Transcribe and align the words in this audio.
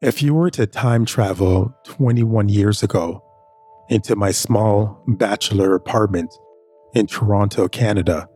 If 0.00 0.22
you 0.22 0.32
were 0.32 0.50
to 0.50 0.64
time 0.64 1.04
travel 1.04 1.74
21 1.82 2.48
years 2.48 2.84
ago 2.84 3.20
into 3.88 4.14
my 4.14 4.30
small 4.30 5.02
bachelor 5.08 5.74
apartment 5.74 6.32
in 6.94 7.08
Toronto, 7.08 7.66
Canada, 7.66 8.28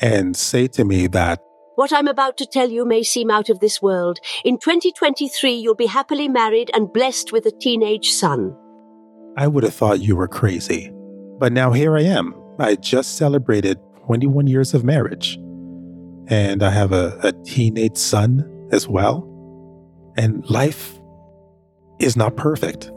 and 0.00 0.36
say 0.36 0.66
to 0.66 0.84
me 0.84 1.06
that 1.06 1.38
What 1.76 1.92
I'm 1.92 2.08
about 2.08 2.36
to 2.38 2.46
tell 2.46 2.68
you 2.68 2.84
may 2.84 3.04
seem 3.04 3.30
out 3.30 3.50
of 3.50 3.60
this 3.60 3.80
world. 3.80 4.18
In 4.44 4.58
2023, 4.58 5.52
you'll 5.52 5.76
be 5.76 5.86
happily 5.86 6.28
married 6.28 6.72
and 6.74 6.92
blessed 6.92 7.30
with 7.30 7.46
a 7.46 7.52
teenage 7.52 8.10
son. 8.10 8.56
I 9.36 9.46
would 9.46 9.62
have 9.62 9.74
thought 9.74 10.00
you 10.00 10.16
were 10.16 10.26
crazy. 10.26 10.90
But 11.38 11.52
now 11.52 11.70
here 11.70 11.96
I 11.96 12.02
am. 12.02 12.34
I 12.58 12.74
just 12.74 13.16
celebrated 13.16 13.78
21 14.06 14.48
years 14.48 14.74
of 14.74 14.82
marriage. 14.82 15.36
And 16.26 16.64
I 16.64 16.70
have 16.70 16.90
a, 16.90 17.16
a 17.22 17.32
teenage 17.44 17.96
son 17.96 18.68
as 18.72 18.88
well. 18.88 19.30
And 20.16 20.48
life 20.48 20.98
is 21.98 22.16
not 22.16 22.36
perfect, 22.36 22.90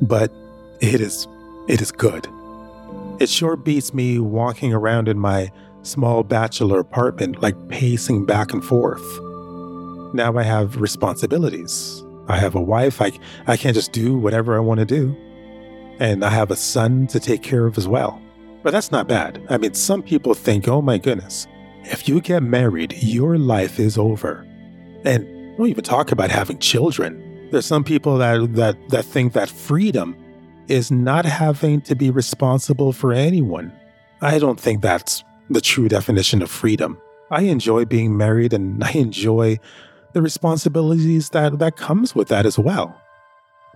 but 0.00 0.32
it 0.80 1.00
is 1.00 1.28
it 1.68 1.80
is 1.80 1.90
good. 1.90 2.28
It 3.20 3.28
sure 3.28 3.56
beats 3.56 3.94
me 3.94 4.18
walking 4.18 4.74
around 4.74 5.08
in 5.08 5.18
my 5.18 5.50
small 5.82 6.22
bachelor 6.22 6.80
apartment 6.80 7.42
like 7.42 7.68
pacing 7.68 8.26
back 8.26 8.52
and 8.52 8.64
forth. 8.64 9.04
Now 10.14 10.36
I 10.36 10.42
have 10.42 10.80
responsibilities. 10.80 12.02
I 12.28 12.38
have 12.38 12.54
a 12.54 12.60
wife. 12.60 13.00
I, 13.00 13.12
I 13.46 13.56
can't 13.56 13.74
just 13.74 13.92
do 13.92 14.16
whatever 14.16 14.56
I 14.56 14.60
want 14.60 14.80
to 14.80 14.86
do. 14.86 15.16
And 16.00 16.24
I 16.24 16.30
have 16.30 16.50
a 16.50 16.56
son 16.56 17.06
to 17.08 17.20
take 17.20 17.42
care 17.42 17.66
of 17.66 17.78
as 17.78 17.86
well. 17.86 18.20
But 18.62 18.72
that's 18.72 18.90
not 18.90 19.08
bad. 19.08 19.44
I 19.50 19.58
mean, 19.58 19.74
some 19.74 20.02
people 20.02 20.34
think, 20.34 20.68
oh 20.68 20.80
my 20.80 20.98
goodness, 20.98 21.46
if 21.84 22.08
you 22.08 22.20
get 22.20 22.42
married, 22.42 22.94
your 23.02 23.38
life 23.38 23.78
is 23.78 23.98
over. 23.98 24.46
And 25.04 25.28
don't 25.56 25.68
even 25.68 25.84
talk 25.84 26.12
about 26.12 26.30
having 26.30 26.58
children. 26.58 27.48
There's 27.50 27.66
some 27.66 27.84
people 27.84 28.18
that, 28.18 28.54
that, 28.54 28.88
that 28.88 29.04
think 29.04 29.32
that 29.34 29.48
freedom 29.48 30.16
is 30.68 30.90
not 30.90 31.24
having 31.24 31.80
to 31.82 31.94
be 31.94 32.10
responsible 32.10 32.92
for 32.92 33.12
anyone. 33.12 33.72
I 34.20 34.38
don't 34.38 34.58
think 34.58 34.82
that's 34.82 35.22
the 35.50 35.60
true 35.60 35.88
definition 35.88 36.42
of 36.42 36.50
freedom. 36.50 36.98
I 37.30 37.42
enjoy 37.42 37.84
being 37.84 38.16
married 38.16 38.52
and 38.52 38.82
I 38.84 38.92
enjoy 38.92 39.58
the 40.12 40.22
responsibilities 40.22 41.30
that, 41.30 41.58
that 41.58 41.76
comes 41.76 42.14
with 42.14 42.28
that 42.28 42.46
as 42.46 42.58
well. 42.58 43.00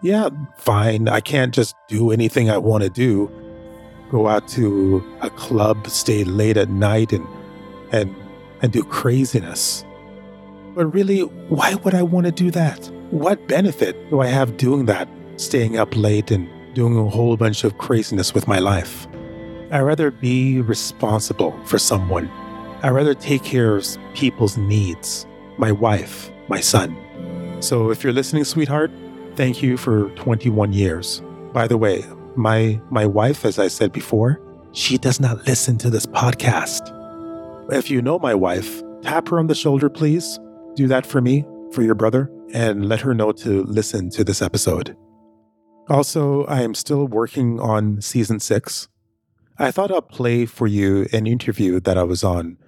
Yeah, 0.00 0.28
fine, 0.56 1.08
I 1.08 1.20
can't 1.20 1.52
just 1.52 1.74
do 1.88 2.12
anything 2.12 2.50
I 2.50 2.58
want 2.58 2.84
to 2.84 2.90
do. 2.90 3.30
Go 4.10 4.28
out 4.28 4.46
to 4.48 5.04
a 5.20 5.30
club, 5.30 5.88
stay 5.88 6.24
late 6.24 6.56
at 6.56 6.70
night 6.70 7.12
and 7.12 7.26
and 7.90 8.14
and 8.62 8.72
do 8.72 8.84
craziness. 8.84 9.84
But 10.78 10.94
really, 10.94 11.22
why 11.22 11.74
would 11.74 11.92
I 11.92 12.04
want 12.04 12.26
to 12.26 12.30
do 12.30 12.52
that? 12.52 12.88
What 13.10 13.48
benefit 13.48 13.96
do 14.10 14.20
I 14.20 14.28
have 14.28 14.56
doing 14.56 14.84
that, 14.84 15.08
staying 15.34 15.76
up 15.76 15.96
late 15.96 16.30
and 16.30 16.48
doing 16.72 16.96
a 16.96 17.10
whole 17.10 17.36
bunch 17.36 17.64
of 17.64 17.78
craziness 17.78 18.32
with 18.32 18.46
my 18.46 18.60
life? 18.60 19.08
I'd 19.72 19.80
rather 19.80 20.12
be 20.12 20.60
responsible 20.60 21.58
for 21.64 21.80
someone. 21.80 22.28
I'd 22.84 22.90
rather 22.90 23.12
take 23.12 23.42
care 23.42 23.74
of 23.74 23.88
people's 24.14 24.56
needs 24.56 25.26
my 25.56 25.72
wife, 25.72 26.30
my 26.46 26.60
son. 26.60 26.96
So 27.58 27.90
if 27.90 28.04
you're 28.04 28.12
listening, 28.12 28.44
sweetheart, 28.44 28.92
thank 29.34 29.60
you 29.60 29.76
for 29.78 30.10
21 30.10 30.72
years. 30.72 31.24
By 31.52 31.66
the 31.66 31.76
way, 31.76 32.04
my, 32.36 32.80
my 32.88 33.04
wife, 33.04 33.44
as 33.44 33.58
I 33.58 33.66
said 33.66 33.90
before, 33.90 34.40
she 34.70 34.96
does 34.96 35.18
not 35.18 35.44
listen 35.44 35.76
to 35.78 35.90
this 35.90 36.06
podcast. 36.06 36.94
If 37.72 37.90
you 37.90 38.00
know 38.00 38.20
my 38.20 38.36
wife, 38.36 38.80
tap 39.02 39.26
her 39.30 39.40
on 39.40 39.48
the 39.48 39.56
shoulder, 39.56 39.90
please. 39.90 40.38
Do 40.78 40.86
that 40.86 41.04
for 41.04 41.20
me, 41.20 41.44
for 41.72 41.82
your 41.82 41.96
brother, 41.96 42.30
and 42.54 42.88
let 42.88 43.00
her 43.00 43.12
know 43.12 43.32
to 43.32 43.64
listen 43.64 44.10
to 44.10 44.22
this 44.22 44.40
episode. 44.40 44.96
Also, 45.88 46.44
I 46.44 46.62
am 46.62 46.72
still 46.72 47.08
working 47.08 47.58
on 47.58 48.00
season 48.00 48.38
six. 48.38 48.86
I 49.58 49.72
thought 49.72 49.90
I'd 49.90 50.08
play 50.08 50.46
for 50.46 50.68
you 50.68 51.08
an 51.12 51.26
interview 51.26 51.80
that 51.80 51.98
I 51.98 52.04
was 52.04 52.22
on 52.22 52.58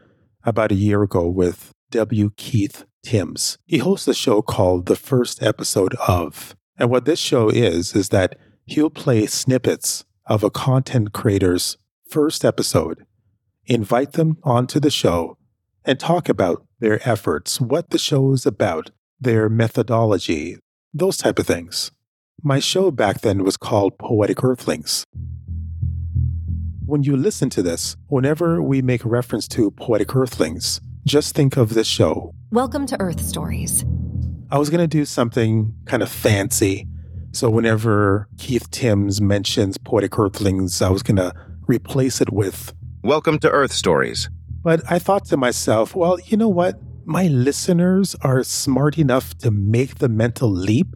about 0.43 0.73
a 0.73 0.75
year 0.75 1.05
ago 1.05 1.29
with 1.29 1.71
W. 1.93 2.33
Keith 2.37 2.85
Timms. 3.05 3.59
He 3.65 3.79
hosts 3.79 4.09
a 4.09 4.15
show 4.15 4.43
called 4.43 4.87
The 4.87 4.97
First 4.97 5.41
Episode 5.41 5.95
of. 6.09 6.57
And 6.79 6.91
what 6.91 7.05
this 7.05 7.21
show 7.21 7.49
is, 7.49 7.95
is 7.95 8.09
that 8.09 8.37
he'll 8.65 8.91
play 8.91 9.27
snippets 9.27 10.05
of 10.27 10.43
a 10.43 10.51
content 10.51 11.13
creator's 11.13 11.79
first 12.09 12.45
episode, 12.45 13.07
invite 13.67 14.15
them 14.15 14.39
onto 14.43 14.81
the 14.81 14.91
show, 14.91 15.39
and 15.85 16.01
talk 16.01 16.29
about 16.29 16.67
their 16.81 17.07
efforts, 17.07 17.61
what 17.61 17.91
the 17.91 17.99
show 17.99 18.33
is 18.33 18.47
about, 18.47 18.91
their 19.21 19.51
methodology, 19.51 20.57
those 20.95 21.19
type 21.19 21.39
of 21.39 21.47
things. 21.47 21.93
My 22.43 22.59
show 22.59 22.91
back 22.91 23.21
then 23.21 23.45
was 23.45 23.59
called 23.59 23.99
Poetic 23.99 24.43
Earthlings. 24.43 25.05
When 26.87 27.03
you 27.03 27.17
listen 27.19 27.51
to 27.51 27.63
this, 27.63 27.97
whenever 28.09 28.63
we 28.63 28.81
make 28.81 29.05
reference 29.05 29.47
to 29.49 29.71
Poetic 29.73 30.17
Earthlings, 30.17 30.81
just 31.07 31.35
think 31.35 31.59
of 31.59 31.75
this 31.75 31.87
show. 31.87 32.33
Welcome 32.51 32.87
to 32.87 32.99
Earth 32.99 33.21
Stories. 33.21 33.85
I 34.51 34.59
was 34.59 34.71
going 34.71 34.81
to 34.81 34.89
do 34.89 35.05
something 35.05 35.75
kind 35.85 36.03
of 36.03 36.11
fancy. 36.11 36.89
So 37.33 37.51
whenever 37.51 38.27
Keith 38.39 38.71
Timms 38.71 39.21
mentions 39.21 39.77
Poetic 39.77 40.19
Earthlings, 40.19 40.81
I 40.81 40.89
was 40.89 41.03
going 41.03 41.17
to 41.17 41.35
replace 41.67 42.23
it 42.23 42.33
with 42.33 42.73
Welcome 43.05 43.39
to 43.41 43.51
Earth 43.51 43.73
Stories. 43.73 44.31
But 44.63 44.83
I 44.91 44.99
thought 44.99 45.25
to 45.27 45.39
myself, 45.39 45.97
well, 45.97 46.19
you 46.21 46.37
know 46.37 46.49
what? 46.49 46.79
My 47.07 47.29
listeners 47.29 48.15
are 48.21 48.45
smart 48.45 48.99
enough 48.99 49.37
to 49.39 49.51
make 49.51 49.97
the 49.97 50.09
mental 50.09 50.51
leap 50.51 50.89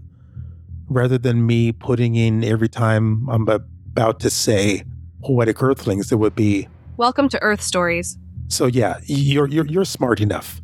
rather 0.87 1.17
than 1.17 1.47
me 1.47 1.73
putting 1.73 2.15
in 2.15 2.45
every 2.45 2.69
time 2.69 3.27
I'm 3.31 3.49
about 3.49 4.21
to 4.21 4.29
say 4.29 4.85
Poetic 5.23 5.63
Earthlings, 5.63 6.13
it 6.13 6.17
would 6.17 6.35
be 6.35 6.69
Welcome 6.99 7.31
to 7.31 7.43
Earth 7.43 7.63
Stories. 7.63 8.19
So 8.49 8.67
yeah, 8.67 8.99
you're 9.07 9.49
you're 9.49 9.67
you're 9.67 9.87
smart 9.87 10.21
enough. 10.21 10.61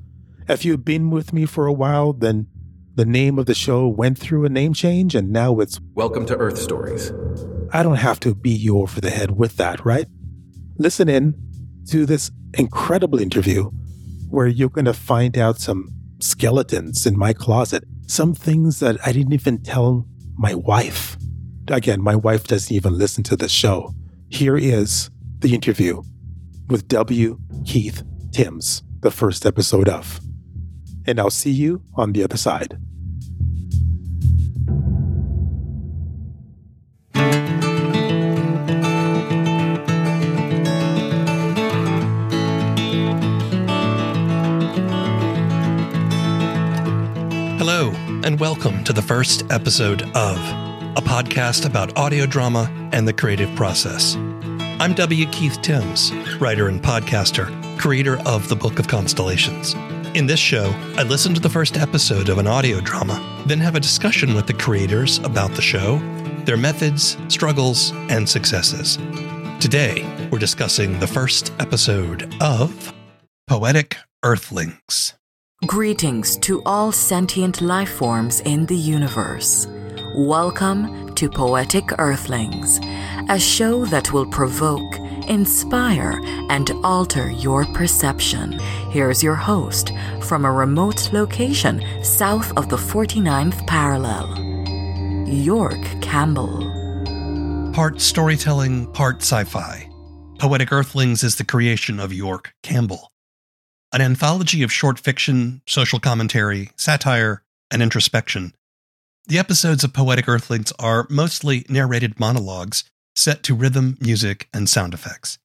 If 0.46 0.66
you've 0.66 0.84
been 0.84 1.10
with 1.10 1.32
me 1.32 1.46
for 1.46 1.66
a 1.66 1.72
while, 1.72 2.12
then 2.12 2.48
the 2.96 3.06
name 3.06 3.38
of 3.38 3.46
the 3.46 3.54
show 3.54 3.88
went 3.88 4.18
through 4.18 4.44
a 4.44 4.50
name 4.50 4.74
change 4.74 5.14
and 5.14 5.30
now 5.32 5.58
it's 5.60 5.80
Welcome 5.94 6.26
to 6.26 6.36
Earth 6.36 6.58
Stories. 6.58 7.12
I 7.72 7.82
don't 7.82 7.96
have 7.96 8.20
to 8.20 8.34
beat 8.34 8.60
you 8.60 8.78
over 8.78 9.00
the 9.00 9.10
head 9.10 9.38
with 9.38 9.56
that, 9.56 9.82
right? 9.86 10.06
Listen 10.76 11.08
in 11.08 11.49
to 11.88 12.06
this 12.06 12.30
incredible 12.54 13.20
interview 13.20 13.70
where 14.28 14.46
you're 14.46 14.68
going 14.68 14.84
to 14.84 14.94
find 14.94 15.36
out 15.36 15.58
some 15.58 15.90
skeletons 16.20 17.06
in 17.06 17.18
my 17.18 17.32
closet, 17.32 17.84
some 18.06 18.34
things 18.34 18.80
that 18.80 18.96
I 19.06 19.12
didn't 19.12 19.32
even 19.32 19.62
tell 19.62 20.06
my 20.36 20.54
wife. 20.54 21.16
Again, 21.68 22.02
my 22.02 22.16
wife 22.16 22.46
doesn't 22.46 22.74
even 22.74 22.98
listen 22.98 23.22
to 23.24 23.36
the 23.36 23.48
show. 23.48 23.94
Here 24.28 24.56
is 24.56 25.10
the 25.38 25.54
interview 25.54 26.02
with 26.68 26.88
W. 26.88 27.38
Keith 27.64 28.02
Timms, 28.32 28.82
the 29.00 29.10
first 29.10 29.46
episode 29.46 29.88
of. 29.88 30.20
And 31.06 31.18
I'll 31.18 31.30
see 31.30 31.50
you 31.50 31.82
on 31.94 32.12
the 32.12 32.22
other 32.22 32.36
side. 32.36 32.78
And 48.22 48.38
welcome 48.38 48.84
to 48.84 48.92
the 48.92 49.00
first 49.00 49.50
episode 49.50 50.02
of 50.14 50.36
a 50.36 51.00
podcast 51.00 51.64
about 51.64 51.96
audio 51.96 52.26
drama 52.26 52.70
and 52.92 53.08
the 53.08 53.12
creative 53.14 53.54
process. 53.56 54.14
I'm 54.78 54.92
W. 54.92 55.24
Keith 55.30 55.62
Timms, 55.62 56.12
writer 56.38 56.68
and 56.68 56.82
podcaster, 56.82 57.48
creator 57.78 58.18
of 58.26 58.46
the 58.50 58.56
Book 58.56 58.78
of 58.78 58.88
Constellations. 58.88 59.72
In 60.14 60.26
this 60.26 60.38
show, 60.38 60.70
I 60.96 61.02
listen 61.04 61.32
to 61.32 61.40
the 61.40 61.48
first 61.48 61.78
episode 61.78 62.28
of 62.28 62.36
an 62.36 62.46
audio 62.46 62.80
drama, 62.80 63.44
then 63.46 63.58
have 63.60 63.74
a 63.74 63.80
discussion 63.80 64.34
with 64.34 64.46
the 64.46 64.54
creators 64.54 65.18
about 65.20 65.54
the 65.54 65.62
show, 65.62 65.98
their 66.44 66.58
methods, 66.58 67.16
struggles, 67.28 67.92
and 68.10 68.28
successes. 68.28 68.98
Today, 69.60 70.28
we're 70.30 70.38
discussing 70.38 70.98
the 70.98 71.06
first 71.06 71.54
episode 71.58 72.34
of 72.42 72.92
Poetic 73.46 73.96
Earthlings. 74.22 75.14
Greetings 75.66 76.38
to 76.38 76.62
all 76.64 76.90
sentient 76.90 77.60
life 77.60 77.92
forms 77.92 78.40
in 78.40 78.64
the 78.64 78.74
universe. 78.74 79.66
Welcome 80.16 81.14
to 81.16 81.28
Poetic 81.28 81.84
Earthlings, 81.98 82.80
a 83.28 83.38
show 83.38 83.84
that 83.84 84.10
will 84.10 84.24
provoke, 84.24 84.96
inspire, 85.28 86.18
and 86.48 86.70
alter 86.82 87.30
your 87.30 87.66
perception. 87.74 88.58
Here's 88.88 89.22
your 89.22 89.34
host 89.34 89.92
from 90.22 90.46
a 90.46 90.50
remote 90.50 91.12
location 91.12 91.82
south 92.02 92.56
of 92.56 92.70
the 92.70 92.78
49th 92.78 93.66
parallel, 93.66 94.34
York 95.28 95.82
Campbell. 96.00 96.72
Part 97.74 98.00
storytelling, 98.00 98.90
part 98.94 99.16
sci 99.20 99.44
fi. 99.44 99.90
Poetic 100.38 100.72
Earthlings 100.72 101.22
is 101.22 101.36
the 101.36 101.44
creation 101.44 102.00
of 102.00 102.14
York 102.14 102.54
Campbell, 102.62 103.09
an 103.92 104.00
anthology 104.00 104.62
of 104.62 104.72
short 104.72 104.98
fiction, 104.98 105.62
social 105.66 105.98
commentary, 105.98 106.70
satire, 106.76 107.42
and 107.70 107.82
introspection 107.82 108.52
The 109.26 109.38
episodes 109.38 109.84
of 109.84 109.92
Poetic 109.92 110.28
Earthlings 110.28 110.72
are 110.78 111.06
mostly 111.08 111.64
narrated 111.68 112.18
monologues 112.18 112.84
set 113.14 113.42
to 113.44 113.54
rhythm, 113.54 113.96
music, 114.00 114.48
and 114.52 114.68
sound 114.68 114.94
effects. 114.94 115.38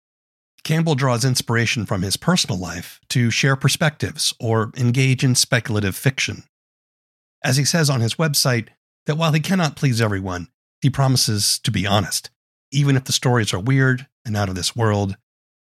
Campbell 0.63 0.95
draws 0.95 1.23
inspiration 1.23 1.85
from 1.85 2.01
his 2.01 2.17
personal 2.17 2.57
life 2.57 2.99
to 3.09 3.29
share 3.29 3.55
perspectives 3.55 4.33
or 4.39 4.71
engage 4.75 5.23
in 5.23 5.35
speculative 5.35 5.95
fiction. 5.95 6.43
As 7.43 7.57
he 7.57 7.65
says 7.65 7.89
on 7.89 8.01
his 8.01 8.15
website, 8.15 8.69
that 9.05 9.17
while 9.17 9.33
he 9.33 9.39
cannot 9.39 9.75
please 9.75 10.01
everyone, 10.01 10.47
he 10.81 10.89
promises 10.89 11.59
to 11.59 11.71
be 11.71 11.85
honest. 11.85 12.31
Even 12.71 12.95
if 12.95 13.03
the 13.03 13.11
stories 13.11 13.53
are 13.53 13.59
weird 13.59 14.07
and 14.25 14.35
out 14.35 14.49
of 14.49 14.55
this 14.55 14.75
world, 14.75 15.17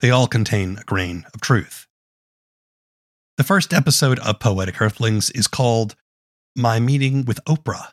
they 0.01 0.11
all 0.11 0.29
contain 0.29 0.79
a 0.79 0.85
grain 0.85 1.25
of 1.35 1.41
truth. 1.41 1.89
The 3.37 3.45
first 3.45 3.75
episode 3.75 4.19
of 4.21 4.41
Poetic 4.41 4.81
Earthlings 4.81 5.29
is 5.29 5.47
called 5.47 5.95
My 6.57 6.81
Meeting 6.81 7.27
with 7.27 7.45
Oprah 7.45 7.93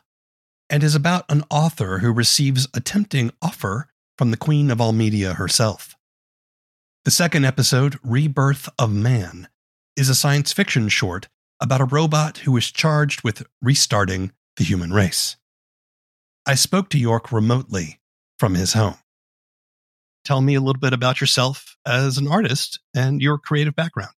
and 0.70 0.82
is 0.82 0.94
about 0.94 1.30
an 1.30 1.44
author 1.50 1.98
who 1.98 2.14
receives 2.14 2.66
a 2.72 2.80
tempting 2.80 3.30
offer 3.42 3.90
from 4.16 4.30
the 4.30 4.38
Queen 4.38 4.70
of 4.70 4.80
all 4.80 4.92
media 4.92 5.34
herself. 5.34 5.96
The 7.04 7.10
second 7.10 7.44
episode, 7.44 7.98
Rebirth 8.02 8.70
of 8.78 8.90
Man, 8.94 9.48
is 9.98 10.08
a 10.08 10.14
science 10.14 10.50
fiction 10.50 10.88
short 10.88 11.28
about 11.60 11.82
a 11.82 11.84
robot 11.84 12.38
who 12.38 12.56
is 12.56 12.72
charged 12.72 13.22
with 13.22 13.46
restarting 13.60 14.32
the 14.56 14.64
human 14.64 14.94
race. 14.94 15.36
I 16.46 16.54
spoke 16.54 16.88
to 16.88 16.98
York 16.98 17.30
remotely 17.30 18.00
from 18.38 18.54
his 18.54 18.72
home. 18.72 18.96
Tell 20.24 20.40
me 20.40 20.54
a 20.54 20.60
little 20.62 20.80
bit 20.80 20.94
about 20.94 21.20
yourself 21.20 21.76
as 21.84 22.16
an 22.16 22.28
artist 22.28 22.80
and 22.94 23.20
your 23.20 23.36
creative 23.36 23.76
background. 23.76 24.14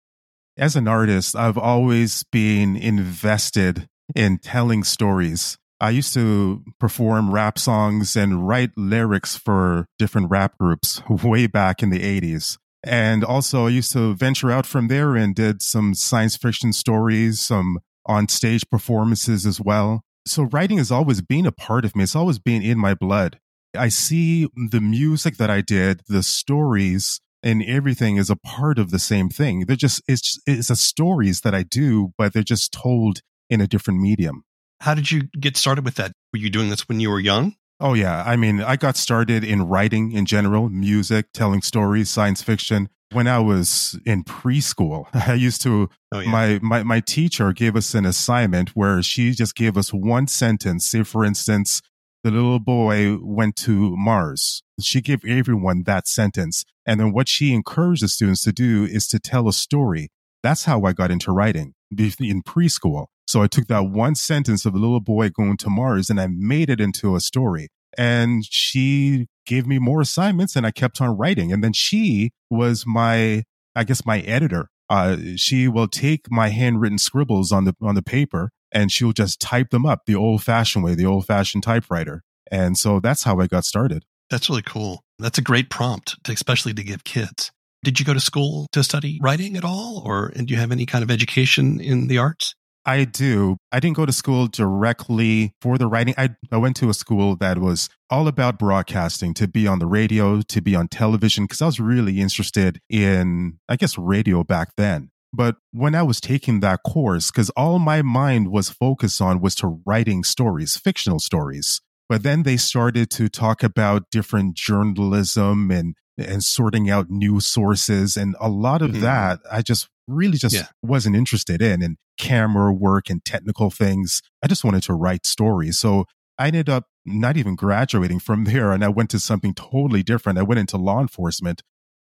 As 0.56 0.76
an 0.76 0.86
artist, 0.86 1.34
I've 1.34 1.58
always 1.58 2.22
been 2.30 2.76
invested 2.76 3.88
in 4.14 4.38
telling 4.38 4.84
stories. 4.84 5.58
I 5.80 5.90
used 5.90 6.14
to 6.14 6.62
perform 6.78 7.32
rap 7.32 7.58
songs 7.58 8.14
and 8.14 8.46
write 8.46 8.70
lyrics 8.76 9.36
for 9.36 9.86
different 9.98 10.30
rap 10.30 10.56
groups 10.56 11.02
way 11.08 11.48
back 11.48 11.82
in 11.82 11.90
the 11.90 11.98
80s. 12.20 12.56
And 12.84 13.24
also, 13.24 13.66
I 13.66 13.70
used 13.70 13.92
to 13.94 14.14
venture 14.14 14.52
out 14.52 14.64
from 14.64 14.86
there 14.86 15.16
and 15.16 15.34
did 15.34 15.60
some 15.60 15.92
science 15.92 16.36
fiction 16.36 16.72
stories, 16.72 17.40
some 17.40 17.80
on 18.06 18.28
stage 18.28 18.62
performances 18.70 19.46
as 19.46 19.60
well. 19.60 20.02
So, 20.24 20.44
writing 20.44 20.78
has 20.78 20.92
always 20.92 21.20
been 21.20 21.46
a 21.46 21.52
part 21.52 21.84
of 21.84 21.96
me, 21.96 22.04
it's 22.04 22.14
always 22.14 22.38
been 22.38 22.62
in 22.62 22.78
my 22.78 22.94
blood. 22.94 23.40
I 23.76 23.88
see 23.88 24.48
the 24.54 24.80
music 24.80 25.36
that 25.38 25.50
I 25.50 25.62
did, 25.62 26.02
the 26.06 26.22
stories, 26.22 27.20
and 27.44 27.62
everything 27.62 28.16
is 28.16 28.30
a 28.30 28.36
part 28.36 28.78
of 28.78 28.90
the 28.90 28.98
same 28.98 29.28
thing. 29.28 29.66
They're 29.66 29.76
just, 29.76 30.02
it's, 30.08 30.22
just, 30.22 30.40
it's 30.46 30.68
the 30.68 30.76
stories 30.76 31.42
that 31.42 31.54
I 31.54 31.62
do, 31.62 32.12
but 32.16 32.32
they're 32.32 32.42
just 32.42 32.72
told 32.72 33.20
in 33.50 33.60
a 33.60 33.66
different 33.66 34.00
medium. 34.00 34.44
How 34.80 34.94
did 34.94 35.12
you 35.12 35.24
get 35.38 35.56
started 35.56 35.84
with 35.84 35.94
that? 35.96 36.12
Were 36.32 36.38
you 36.38 36.50
doing 36.50 36.70
this 36.70 36.88
when 36.88 37.00
you 37.00 37.10
were 37.10 37.20
young? 37.20 37.54
Oh, 37.80 37.92
yeah. 37.92 38.24
I 38.26 38.36
mean, 38.36 38.62
I 38.62 38.76
got 38.76 38.96
started 38.96 39.44
in 39.44 39.68
writing 39.68 40.12
in 40.12 40.24
general, 40.24 40.70
music, 40.70 41.26
telling 41.34 41.60
stories, 41.60 42.08
science 42.08 42.42
fiction. 42.42 42.88
When 43.12 43.28
I 43.28 43.38
was 43.40 43.98
in 44.06 44.24
preschool, 44.24 45.06
I 45.28 45.34
used 45.34 45.60
to, 45.62 45.90
oh, 46.12 46.20
yeah. 46.20 46.30
my, 46.30 46.58
my, 46.62 46.82
my 46.82 47.00
teacher 47.00 47.52
gave 47.52 47.76
us 47.76 47.94
an 47.94 48.06
assignment 48.06 48.70
where 48.70 49.02
she 49.02 49.32
just 49.32 49.54
gave 49.54 49.76
us 49.76 49.92
one 49.92 50.28
sentence. 50.28 50.86
Say, 50.86 51.02
for 51.02 51.24
instance, 51.24 51.82
the 52.24 52.30
little 52.30 52.58
boy 52.58 53.18
went 53.20 53.54
to 53.54 53.94
Mars. 53.96 54.62
She 54.80 55.02
gave 55.02 55.24
everyone 55.26 55.82
that 55.84 56.08
sentence. 56.08 56.64
And 56.86 56.98
then 56.98 57.12
what 57.12 57.28
she 57.28 57.52
encouraged 57.52 58.02
the 58.02 58.08
students 58.08 58.42
to 58.44 58.52
do 58.52 58.84
is 58.84 59.06
to 59.08 59.20
tell 59.20 59.46
a 59.46 59.52
story. 59.52 60.08
That's 60.42 60.64
how 60.64 60.82
I 60.84 60.94
got 60.94 61.10
into 61.10 61.32
writing 61.32 61.74
in 61.90 62.42
preschool. 62.42 63.06
So 63.26 63.42
I 63.42 63.46
took 63.46 63.66
that 63.68 63.90
one 63.90 64.14
sentence 64.14 64.64
of 64.64 64.74
a 64.74 64.78
little 64.78 65.00
boy 65.00 65.28
going 65.28 65.58
to 65.58 65.70
Mars 65.70 66.08
and 66.08 66.18
I 66.18 66.26
made 66.26 66.70
it 66.70 66.80
into 66.80 67.14
a 67.14 67.20
story. 67.20 67.68
And 67.96 68.44
she 68.44 69.26
gave 69.46 69.66
me 69.66 69.78
more 69.78 70.00
assignments 70.00 70.56
and 70.56 70.66
I 70.66 70.70
kept 70.70 71.00
on 71.02 71.16
writing. 71.18 71.52
And 71.52 71.62
then 71.62 71.74
she 71.74 72.32
was 72.50 72.84
my, 72.86 73.44
I 73.76 73.84
guess, 73.84 74.04
my 74.06 74.20
editor. 74.20 74.70
Uh, 74.88 75.16
she 75.36 75.68
will 75.68 75.88
take 75.88 76.30
my 76.30 76.48
handwritten 76.48 76.98
scribbles 76.98 77.52
on 77.52 77.64
the, 77.64 77.74
on 77.82 77.94
the 77.94 78.02
paper 78.02 78.50
and 78.74 78.92
she'll 78.92 79.12
just 79.12 79.40
type 79.40 79.70
them 79.70 79.86
up 79.86 80.02
the 80.04 80.16
old 80.16 80.42
fashioned 80.42 80.84
way, 80.84 80.94
the 80.94 81.06
old 81.06 81.26
fashioned 81.26 81.62
typewriter. 81.62 82.22
And 82.50 82.76
so 82.76 83.00
that's 83.00 83.24
how 83.24 83.40
I 83.40 83.46
got 83.46 83.64
started. 83.64 84.04
That's 84.28 84.50
really 84.50 84.62
cool. 84.62 85.02
That's 85.18 85.38
a 85.38 85.42
great 85.42 85.70
prompt, 85.70 86.22
to, 86.24 86.32
especially 86.32 86.74
to 86.74 86.82
give 86.82 87.04
kids. 87.04 87.52
Did 87.84 88.00
you 88.00 88.06
go 88.06 88.14
to 88.14 88.20
school 88.20 88.66
to 88.72 88.82
study 88.82 89.18
writing 89.22 89.56
at 89.56 89.64
all, 89.64 90.02
or 90.04 90.30
do 90.30 90.46
you 90.48 90.56
have 90.56 90.72
any 90.72 90.86
kind 90.86 91.04
of 91.04 91.10
education 91.10 91.80
in 91.80 92.08
the 92.08 92.18
arts? 92.18 92.54
I 92.86 93.04
do. 93.04 93.56
I 93.72 93.80
didn't 93.80 93.96
go 93.96 94.04
to 94.04 94.12
school 94.12 94.46
directly 94.46 95.54
for 95.62 95.78
the 95.78 95.86
writing. 95.86 96.14
I, 96.18 96.30
I 96.52 96.58
went 96.58 96.76
to 96.76 96.90
a 96.90 96.94
school 96.94 97.36
that 97.36 97.58
was 97.58 97.88
all 98.10 98.28
about 98.28 98.58
broadcasting, 98.58 99.32
to 99.34 99.48
be 99.48 99.66
on 99.66 99.78
the 99.78 99.86
radio, 99.86 100.42
to 100.42 100.60
be 100.60 100.74
on 100.76 100.88
television, 100.88 101.44
because 101.44 101.62
I 101.62 101.66
was 101.66 101.80
really 101.80 102.20
interested 102.20 102.80
in, 102.90 103.58
I 103.68 103.76
guess, 103.76 103.96
radio 103.96 104.44
back 104.44 104.72
then. 104.76 105.10
But 105.34 105.56
when 105.72 105.94
I 105.94 106.02
was 106.02 106.20
taking 106.20 106.60
that 106.60 106.80
course, 106.86 107.30
because 107.30 107.50
all 107.50 107.78
my 107.78 108.02
mind 108.02 108.52
was 108.52 108.70
focused 108.70 109.20
on 109.20 109.40
was 109.40 109.54
to 109.56 109.80
writing 109.84 110.22
stories, 110.22 110.76
fictional 110.76 111.18
stories. 111.18 111.80
But 112.08 112.22
then 112.22 112.42
they 112.44 112.56
started 112.56 113.10
to 113.12 113.28
talk 113.28 113.62
about 113.62 114.10
different 114.10 114.54
journalism 114.54 115.70
and 115.70 115.96
and 116.16 116.44
sorting 116.44 116.88
out 116.88 117.10
new 117.10 117.40
sources 117.40 118.16
and 118.16 118.36
a 118.40 118.48
lot 118.48 118.82
of 118.82 118.92
mm-hmm. 118.92 119.00
that 119.00 119.40
I 119.50 119.62
just 119.62 119.88
really 120.06 120.38
just 120.38 120.54
yeah. 120.54 120.66
wasn't 120.80 121.16
interested 121.16 121.60
in 121.60 121.82
and 121.82 121.96
camera 122.18 122.72
work 122.72 123.10
and 123.10 123.24
technical 123.24 123.70
things. 123.70 124.22
I 124.40 124.46
just 124.46 124.62
wanted 124.62 124.84
to 124.84 124.94
write 124.94 125.26
stories. 125.26 125.76
So 125.78 126.04
I 126.38 126.48
ended 126.48 126.68
up 126.68 126.84
not 127.04 127.36
even 127.36 127.56
graduating 127.56 128.20
from 128.20 128.44
there 128.52 128.70
and 128.70 128.84
I 128.84 128.88
went 128.88 129.10
to 129.10 129.18
something 129.18 129.54
totally 129.54 130.04
different. 130.04 130.38
I 130.38 130.42
went 130.42 130.60
into 130.60 130.76
law 130.76 131.00
enforcement, 131.00 131.62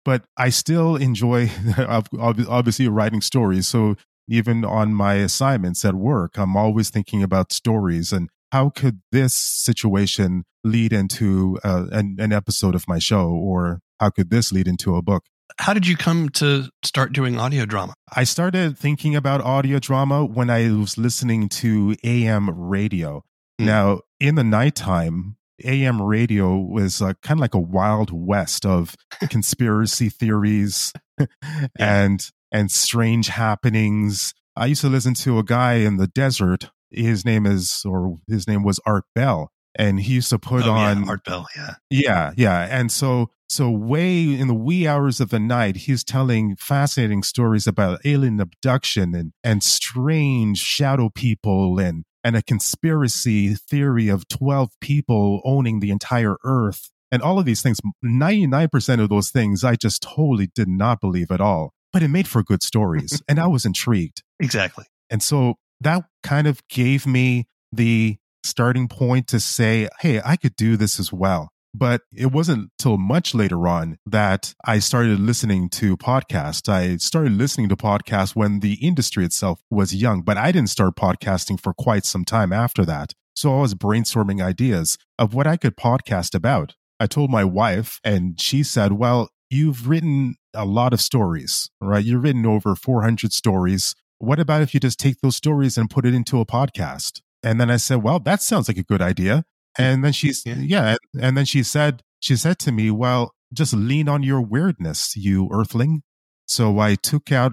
but 0.06 0.22
I 0.36 0.50
still 0.50 0.94
enjoy 0.94 1.50
obviously 2.16 2.86
writing 2.88 3.20
stories. 3.20 3.66
So 3.66 3.96
even 4.28 4.64
on 4.64 4.94
my 4.94 5.14
assignments 5.14 5.84
at 5.84 5.96
work, 5.96 6.38
I'm 6.38 6.56
always 6.56 6.90
thinking 6.90 7.24
about 7.24 7.52
stories 7.52 8.12
and 8.12 8.30
how 8.52 8.70
could 8.70 9.00
this 9.10 9.34
situation 9.34 10.44
lead 10.62 10.92
into 10.92 11.58
uh, 11.64 11.86
an, 11.90 12.16
an 12.20 12.32
episode 12.32 12.76
of 12.76 12.86
my 12.86 13.00
show 13.00 13.28
or 13.30 13.80
how 13.98 14.10
could 14.10 14.30
this 14.30 14.52
lead 14.52 14.68
into 14.68 14.94
a 14.94 15.02
book? 15.02 15.24
How 15.58 15.74
did 15.74 15.88
you 15.88 15.96
come 15.96 16.28
to 16.30 16.68
start 16.84 17.12
doing 17.12 17.38
audio 17.38 17.66
drama? 17.66 17.94
I 18.14 18.22
started 18.22 18.78
thinking 18.78 19.16
about 19.16 19.40
audio 19.40 19.80
drama 19.80 20.24
when 20.24 20.50
I 20.50 20.70
was 20.70 20.96
listening 20.96 21.48
to 21.48 21.96
AM 22.04 22.48
radio. 22.50 23.24
Mm. 23.60 23.66
Now, 23.66 24.00
in 24.20 24.36
the 24.36 24.44
nighttime, 24.44 25.36
AM 25.64 26.02
radio 26.02 26.56
was 26.56 27.00
uh, 27.00 27.14
kind 27.22 27.38
of 27.38 27.40
like 27.40 27.54
a 27.54 27.60
wild 27.60 28.10
west 28.12 28.66
of 28.66 28.94
conspiracy 29.30 30.08
theories 30.08 30.92
and 31.78 32.30
and 32.52 32.70
strange 32.70 33.28
happenings. 33.28 34.34
I 34.54 34.66
used 34.66 34.80
to 34.82 34.88
listen 34.88 35.14
to 35.14 35.38
a 35.38 35.44
guy 35.44 35.74
in 35.74 35.96
the 35.96 36.06
desert. 36.06 36.70
His 36.90 37.24
name 37.24 37.44
is, 37.44 37.82
or 37.84 38.16
his 38.28 38.46
name 38.46 38.62
was 38.62 38.80
Art 38.86 39.04
Bell, 39.14 39.50
and 39.74 40.00
he 40.00 40.14
used 40.14 40.30
to 40.30 40.38
put 40.38 40.64
oh, 40.64 40.72
on 40.72 41.02
yeah, 41.02 41.08
Art 41.08 41.24
Bell, 41.24 41.46
yeah, 41.56 41.74
yeah, 41.90 42.32
yeah. 42.36 42.68
And 42.70 42.90
so 42.90 43.30
so, 43.48 43.70
way 43.70 44.34
in 44.34 44.48
the 44.48 44.54
wee 44.54 44.88
hours 44.88 45.20
of 45.20 45.30
the 45.30 45.38
night, 45.38 45.76
he's 45.76 46.02
telling 46.02 46.56
fascinating 46.56 47.22
stories 47.22 47.68
about 47.68 48.00
alien 48.04 48.40
abduction 48.40 49.14
and, 49.14 49.32
and 49.44 49.62
strange 49.62 50.58
shadow 50.58 51.10
people 51.10 51.78
and, 51.78 52.04
and 52.26 52.34
a 52.34 52.42
conspiracy 52.42 53.54
theory 53.54 54.08
of 54.08 54.26
12 54.26 54.70
people 54.80 55.40
owning 55.44 55.78
the 55.78 55.92
entire 55.92 56.36
earth. 56.42 56.90
And 57.12 57.22
all 57.22 57.38
of 57.38 57.44
these 57.44 57.62
things, 57.62 57.78
99% 58.04 59.00
of 59.00 59.08
those 59.08 59.30
things, 59.30 59.62
I 59.62 59.76
just 59.76 60.02
totally 60.02 60.48
did 60.52 60.66
not 60.66 61.00
believe 61.00 61.30
at 61.30 61.40
all. 61.40 61.72
But 61.92 62.02
it 62.02 62.08
made 62.08 62.26
for 62.26 62.42
good 62.42 62.64
stories. 62.64 63.22
and 63.28 63.38
I 63.38 63.46
was 63.46 63.64
intrigued. 63.64 64.24
Exactly. 64.40 64.86
And 65.08 65.22
so 65.22 65.54
that 65.80 66.02
kind 66.24 66.48
of 66.48 66.66
gave 66.66 67.06
me 67.06 67.46
the 67.70 68.16
starting 68.42 68.88
point 68.88 69.28
to 69.28 69.38
say, 69.38 69.88
hey, 70.00 70.20
I 70.24 70.34
could 70.34 70.56
do 70.56 70.76
this 70.76 70.98
as 70.98 71.12
well. 71.12 71.50
But 71.78 72.02
it 72.10 72.32
wasn't 72.32 72.70
till 72.78 72.96
much 72.96 73.34
later 73.34 73.68
on 73.68 73.98
that 74.06 74.54
I 74.64 74.78
started 74.78 75.20
listening 75.20 75.68
to 75.70 75.96
podcasts. 75.98 76.70
I 76.70 76.96
started 76.96 77.32
listening 77.32 77.68
to 77.68 77.76
podcasts 77.76 78.34
when 78.34 78.60
the 78.60 78.74
industry 78.74 79.26
itself 79.26 79.60
was 79.70 79.94
young, 79.94 80.22
but 80.22 80.38
I 80.38 80.52
didn't 80.52 80.70
start 80.70 80.96
podcasting 80.96 81.60
for 81.60 81.74
quite 81.74 82.06
some 82.06 82.24
time 82.24 82.50
after 82.50 82.86
that. 82.86 83.12
So 83.34 83.58
I 83.58 83.60
was 83.60 83.74
brainstorming 83.74 84.42
ideas 84.42 84.96
of 85.18 85.34
what 85.34 85.46
I 85.46 85.58
could 85.58 85.76
podcast 85.76 86.34
about. 86.34 86.74
I 86.98 87.06
told 87.06 87.30
my 87.30 87.44
wife, 87.44 88.00
and 88.02 88.40
she 88.40 88.62
said, 88.62 88.92
Well, 88.92 89.28
you've 89.50 89.86
written 89.86 90.36
a 90.54 90.64
lot 90.64 90.94
of 90.94 91.00
stories, 91.02 91.68
right? 91.78 92.02
You've 92.02 92.22
written 92.22 92.46
over 92.46 92.74
400 92.74 93.34
stories. 93.34 93.94
What 94.16 94.40
about 94.40 94.62
if 94.62 94.72
you 94.72 94.80
just 94.80 94.98
take 94.98 95.20
those 95.20 95.36
stories 95.36 95.76
and 95.76 95.90
put 95.90 96.06
it 96.06 96.14
into 96.14 96.40
a 96.40 96.46
podcast? 96.46 97.20
And 97.42 97.60
then 97.60 97.70
I 97.70 97.76
said, 97.76 98.02
Well, 98.02 98.18
that 98.20 98.40
sounds 98.40 98.66
like 98.66 98.78
a 98.78 98.82
good 98.82 99.02
idea. 99.02 99.44
And 99.78 100.04
then 100.04 100.12
she's, 100.12 100.44
yeah. 100.46 100.56
yeah. 100.58 100.96
And 101.20 101.36
then 101.36 101.44
she 101.44 101.62
said, 101.62 102.02
she 102.20 102.36
said 102.36 102.58
to 102.60 102.72
me, 102.72 102.90
well, 102.90 103.32
just 103.52 103.74
lean 103.74 104.08
on 104.08 104.22
your 104.22 104.40
weirdness, 104.40 105.16
you 105.16 105.48
earthling. 105.52 106.02
So 106.46 106.78
I 106.78 106.94
took 106.94 107.30
out 107.30 107.52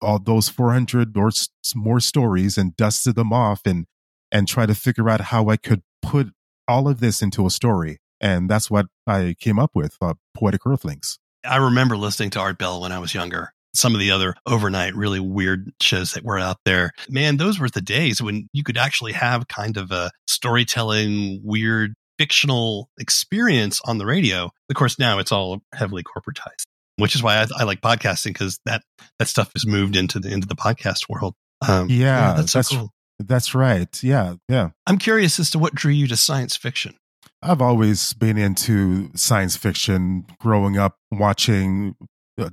all 0.00 0.18
those 0.18 0.48
400 0.48 1.16
or 1.16 1.30
more 1.74 2.00
stories 2.00 2.58
and 2.58 2.76
dusted 2.76 3.16
them 3.16 3.32
off 3.32 3.62
and 3.64 3.86
and 4.32 4.48
try 4.48 4.66
to 4.66 4.74
figure 4.74 5.08
out 5.08 5.20
how 5.20 5.48
I 5.48 5.56
could 5.56 5.82
put 6.02 6.28
all 6.66 6.88
of 6.88 7.00
this 7.00 7.22
into 7.22 7.46
a 7.46 7.50
story. 7.50 7.98
And 8.20 8.50
that's 8.50 8.70
what 8.70 8.86
I 9.06 9.36
came 9.38 9.58
up 9.58 9.70
with, 9.74 9.96
uh, 10.00 10.14
Poetic 10.34 10.66
Earthlings. 10.66 11.18
I 11.44 11.56
remember 11.56 11.96
listening 11.96 12.30
to 12.30 12.40
Art 12.40 12.58
Bell 12.58 12.80
when 12.80 12.90
I 12.90 12.98
was 12.98 13.14
younger. 13.14 13.52
Some 13.76 13.94
of 13.94 14.00
the 14.00 14.10
other 14.10 14.34
overnight, 14.46 14.94
really 14.94 15.20
weird 15.20 15.72
shows 15.80 16.12
that 16.14 16.24
were 16.24 16.38
out 16.38 16.58
there. 16.64 16.92
Man, 17.08 17.36
those 17.36 17.58
were 17.58 17.68
the 17.68 17.80
days 17.80 18.22
when 18.22 18.48
you 18.52 18.64
could 18.64 18.78
actually 18.78 19.12
have 19.12 19.48
kind 19.48 19.76
of 19.76 19.90
a 19.90 20.10
storytelling, 20.26 21.40
weird, 21.44 21.94
fictional 22.18 22.88
experience 22.98 23.80
on 23.84 23.98
the 23.98 24.06
radio. 24.06 24.50
Of 24.70 24.76
course, 24.76 24.98
now 24.98 25.18
it's 25.18 25.32
all 25.32 25.62
heavily 25.74 26.02
corporatized, 26.02 26.64
which 26.96 27.14
is 27.14 27.22
why 27.22 27.36
I, 27.36 27.46
I 27.58 27.64
like 27.64 27.80
podcasting 27.80 28.32
because 28.32 28.58
that 28.64 28.82
that 29.18 29.28
stuff 29.28 29.50
has 29.54 29.66
moved 29.66 29.96
into 29.96 30.18
the 30.18 30.32
into 30.32 30.46
the 30.46 30.56
podcast 30.56 31.08
world. 31.08 31.34
Um, 31.66 31.88
yeah, 31.90 32.34
that's 32.36 32.52
so 32.52 32.58
that's, 32.58 32.68
cool. 32.68 32.90
That's 33.18 33.54
right. 33.54 34.02
Yeah, 34.02 34.34
yeah. 34.48 34.70
I'm 34.86 34.98
curious 34.98 35.38
as 35.38 35.50
to 35.50 35.58
what 35.58 35.74
drew 35.74 35.92
you 35.92 36.06
to 36.08 36.16
science 36.16 36.56
fiction. 36.56 36.96
I've 37.42 37.62
always 37.62 38.12
been 38.14 38.38
into 38.38 39.10
science 39.14 39.56
fiction. 39.56 40.26
Growing 40.40 40.78
up, 40.78 40.96
watching 41.10 41.96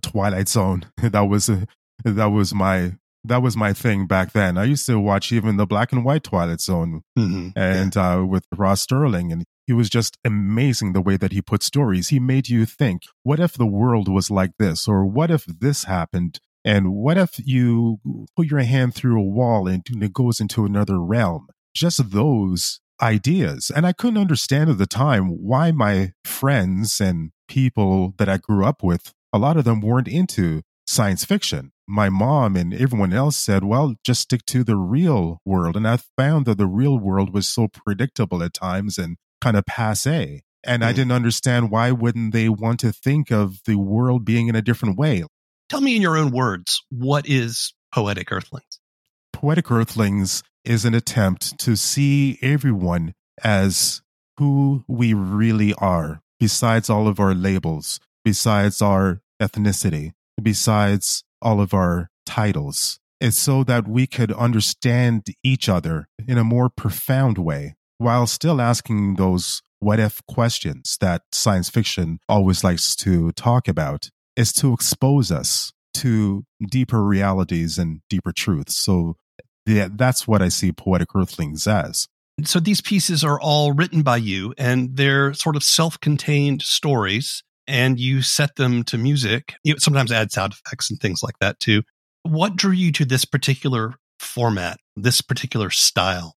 Twilight 0.02 0.50
Zone, 0.50 0.86
that 0.98 1.22
was 1.22 1.50
uh, 1.50 1.66
that 2.04 2.28
was 2.28 2.54
my 2.54 2.94
that 3.24 3.42
was 3.42 3.56
my 3.56 3.74
thing 3.74 4.06
back 4.06 4.34
then. 4.34 4.58
I 4.58 4.66
used 4.66 4.86
to 4.88 5.00
watch 5.00 5.32
even 5.32 5.58
the 5.58 5.66
black 5.66 5.92
and 5.92 6.04
white 6.04 6.24
Twilight 6.24 6.62
Zone, 6.62 7.04
mm-hmm. 7.18 7.50
and 7.56 7.96
yeah. 7.96 8.13
uh, 8.16 8.24
with 8.24 8.46
Rod 8.56 8.78
Serling, 8.78 9.32
and 9.32 9.46
he 9.66 9.74
was 9.74 9.90
just 9.90 10.18
amazing 10.25 10.94
the 10.94 11.02
way 11.02 11.16
that 11.18 11.32
he 11.32 11.42
put 11.42 11.63
stories. 11.63 12.10
He 12.10 12.20
made 12.20 12.50
you 12.50 12.66
think, 12.66 13.04
what 13.24 13.40
if 13.40 13.54
the 13.54 13.66
world 13.66 14.10
was 14.10 14.30
like 14.30 14.52
this, 14.60 14.88
or 14.88 15.06
what 15.06 15.32
if 15.32 15.46
this 15.46 15.86
happened? 15.86 16.40
And 16.66 16.94
what 16.94 17.18
if 17.18 17.40
you 17.44 18.00
put 18.38 18.48
your 18.48 18.62
hand 18.62 18.96
through 18.96 19.20
a 19.20 19.25
wall 19.25 19.68
and 19.68 19.84
it 20.02 20.13
goes 20.13 20.40
into 20.40 20.66
another 20.66 21.00
realm? 21.00 21.48
Just 21.75 22.12
those 22.12 22.80
ideas. 23.02 23.70
And 23.75 23.86
I 23.86 23.92
couldn't 23.92 24.20
understand 24.22 24.70
at 24.70 24.78
the 24.78 24.86
time 24.86 25.28
why 25.44 25.72
my 25.72 26.13
friends 26.24 27.02
and 27.02 27.32
people 27.48 28.13
that 28.18 28.30
I 28.30 28.38
grew 28.38 28.66
up 28.66 28.82
with, 28.82 29.13
a 29.34 29.40
lot 29.40 29.58
of 29.58 29.66
them 29.66 29.82
weren't 29.82 30.08
into 30.08 30.62
science 30.86 31.25
fiction. 31.25 31.72
My 31.88 32.10
mom 32.10 32.56
and 32.56 32.74
everyone 32.74 33.12
else 33.12 33.36
said, 33.36 33.63
well, 33.63 33.96
just 34.06 34.22
stick 34.22 34.46
to 34.48 34.63
the 34.63 34.78
real 34.78 35.42
world. 35.44 35.75
And 35.75 35.88
I 35.88 35.98
found 36.18 36.46
that 36.46 36.58
the 36.58 36.68
real 36.68 36.98
world 36.98 37.34
was 37.34 37.48
so 37.48 37.68
predictable 37.68 38.44
at 38.44 38.54
times 38.54 38.98
and 38.98 39.18
kind 39.42 39.58
of 39.58 39.66
passe. 39.66 40.44
And 40.63 40.82
mm. 40.82 40.86
I 40.86 40.92
hmm. 40.92 40.96
didn't 40.96 41.12
understand 41.12 41.72
why 41.72 41.92
wouldn't 41.92 42.32
they 42.32 42.48
want 42.48 42.80
to 42.82 42.94
think 42.94 43.32
of 43.32 43.60
the 43.66 43.75
world 43.75 44.24
being 44.24 44.48
in 44.48 44.56
a 44.56 44.62
different 44.62 44.98
way? 44.98 45.24
Tell 45.70 45.82
me 45.82 45.96
in 45.96 46.02
your 46.02 46.18
own 46.18 46.32
words, 46.32 46.84
what 46.90 47.28
is 47.28 47.74
Poetic 47.94 48.32
Earthlings? 48.32 48.80
Poetic 49.34 49.72
Earthlings 49.72 50.44
is 50.63 50.86
an 50.86 50.94
attempt 50.94 51.58
to 51.60 51.75
see 51.75 52.38
everyone 52.42 53.13
as 53.44 54.02
who 54.38 54.84
we 54.88 55.13
really 55.13 55.74
are, 55.75 56.22
besides 56.40 56.90
all 56.90 57.08
of 57.08 57.20
our 57.20 57.34
labels, 57.34 58.00
besides 58.24 58.82
our 58.82 59.23
ethnicity, 59.42 60.13
besides 60.42 61.24
all 61.42 61.62
of 61.62 61.74
our 61.74 62.10
titles. 62.25 63.00
It's 63.20 63.38
so 63.38 63.63
that 63.63 63.88
we 63.88 64.08
could 64.08 64.32
understand 64.34 65.28
each 65.44 65.70
other 65.70 66.08
in 66.28 66.38
a 66.38 66.44
more 66.44 66.70
profound 66.70 67.38
way 67.38 67.75
while 67.98 68.28
still 68.28 68.60
asking 68.60 69.16
those 69.16 69.62
what 69.80 70.00
if 70.00 70.22
questions 70.28 70.98
that 71.02 71.24
science 71.32 71.70
fiction 71.70 72.20
always 72.28 72.63
likes 72.63 72.96
to 72.98 73.32
talk 73.34 73.68
about 73.68 74.10
is 74.36 74.52
to 74.54 74.74
expose 74.74 75.32
us 75.32 75.72
to 75.94 76.44
deeper 76.70 77.04
realities 77.04 77.78
and 77.78 78.02
deeper 78.10 78.32
truths. 78.32 78.75
So 78.75 79.18
yeah, 79.66 79.90
that's 79.92 80.28
what 80.28 80.42
I 80.42 80.50
see 80.50 80.72
Poetic 80.72 81.10
Earthlings 81.16 81.68
as. 81.68 82.08
So 82.44 82.60
these 82.60 82.82
pieces 82.82 83.24
are 83.24 83.40
all 83.40 83.74
written 83.74 84.02
by 84.02 84.18
you 84.18 84.54
and 84.58 84.98
they're 84.98 85.34
sort 85.34 85.56
of 85.56 85.63
self-contained 85.63 86.62
stories 86.62 87.44
and 87.67 88.00
you 88.00 88.22
set 88.22 88.55
them 88.55 88.84
to 88.86 88.98
music. 88.98 89.55
You 89.63 89.79
sometimes 89.79 90.12
add 90.12 90.32
sound 90.32 90.53
effects 90.53 90.89
and 90.89 91.00
things 91.00 91.22
like 91.24 91.39
that 91.39 91.60
too. 91.60 91.84
What 92.24 92.55
drew 92.55 92.72
you 92.72 92.91
to 92.93 93.05
this 93.05 93.25
particular 93.25 93.96
format, 94.20 94.77
this 94.96 95.22
particular 95.22 95.70
style? 95.70 96.36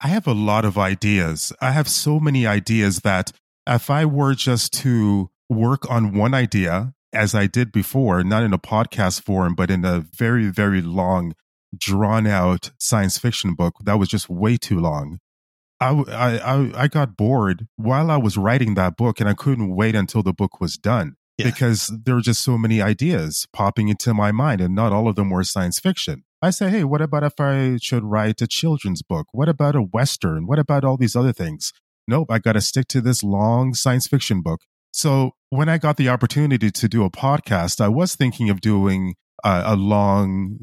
I 0.00 0.08
have 0.08 0.26
a 0.26 0.32
lot 0.32 0.64
of 0.64 0.78
ideas. 0.78 1.52
I 1.60 1.72
have 1.72 1.88
so 1.88 2.18
many 2.18 2.46
ideas 2.46 3.00
that 3.00 3.32
if 3.66 3.90
I 3.90 4.04
were 4.04 4.34
just 4.34 4.72
to 4.74 5.30
work 5.48 5.88
on 5.90 6.16
one 6.16 6.34
idea, 6.34 6.94
as 7.12 7.34
I 7.34 7.46
did 7.46 7.72
before, 7.72 8.22
not 8.22 8.42
in 8.42 8.52
a 8.52 8.58
podcast 8.58 9.22
form, 9.22 9.54
but 9.54 9.70
in 9.70 9.84
a 9.84 10.00
very, 10.00 10.48
very 10.48 10.82
long 10.82 11.34
drawn 11.76 12.26
out 12.26 12.70
science 12.78 13.18
fiction 13.18 13.54
book 13.54 13.74
that 13.84 13.98
was 13.98 14.08
just 14.08 14.28
way 14.28 14.56
too 14.56 14.78
long. 14.78 15.18
I, 15.80 15.90
I, 15.90 16.82
I 16.82 16.88
got 16.88 17.16
bored 17.16 17.66
while 17.76 18.10
I 18.10 18.16
was 18.16 18.36
writing 18.36 18.74
that 18.74 18.96
book 18.96 19.20
and 19.20 19.28
I 19.28 19.34
couldn't 19.34 19.74
wait 19.74 19.94
until 19.94 20.22
the 20.22 20.32
book 20.32 20.60
was 20.60 20.76
done 20.76 21.14
yeah. 21.36 21.46
because 21.46 21.92
there 22.04 22.16
were 22.16 22.20
just 22.20 22.42
so 22.42 22.58
many 22.58 22.82
ideas 22.82 23.46
popping 23.52 23.88
into 23.88 24.12
my 24.12 24.32
mind 24.32 24.60
and 24.60 24.74
not 24.74 24.92
all 24.92 25.08
of 25.08 25.16
them 25.16 25.30
were 25.30 25.44
science 25.44 25.78
fiction. 25.78 26.24
I 26.42 26.50
said, 26.50 26.70
hey, 26.70 26.84
what 26.84 27.00
about 27.00 27.24
if 27.24 27.40
I 27.40 27.78
should 27.80 28.04
write 28.04 28.40
a 28.40 28.46
children's 28.46 29.02
book? 29.02 29.26
What 29.32 29.48
about 29.48 29.76
a 29.76 29.82
Western? 29.82 30.46
What 30.46 30.58
about 30.58 30.84
all 30.84 30.96
these 30.96 31.16
other 31.16 31.32
things? 31.32 31.72
Nope, 32.06 32.30
I 32.30 32.38
got 32.38 32.52
to 32.52 32.60
stick 32.60 32.88
to 32.88 33.00
this 33.00 33.22
long 33.22 33.74
science 33.74 34.06
fiction 34.06 34.40
book. 34.40 34.60
So 34.92 35.32
when 35.50 35.68
I 35.68 35.78
got 35.78 35.96
the 35.96 36.08
opportunity 36.08 36.70
to 36.70 36.88
do 36.88 37.04
a 37.04 37.10
podcast, 37.10 37.80
I 37.80 37.88
was 37.88 38.14
thinking 38.14 38.50
of 38.50 38.60
doing 38.60 39.14
uh, 39.44 39.62
a 39.66 39.76
long 39.76 40.58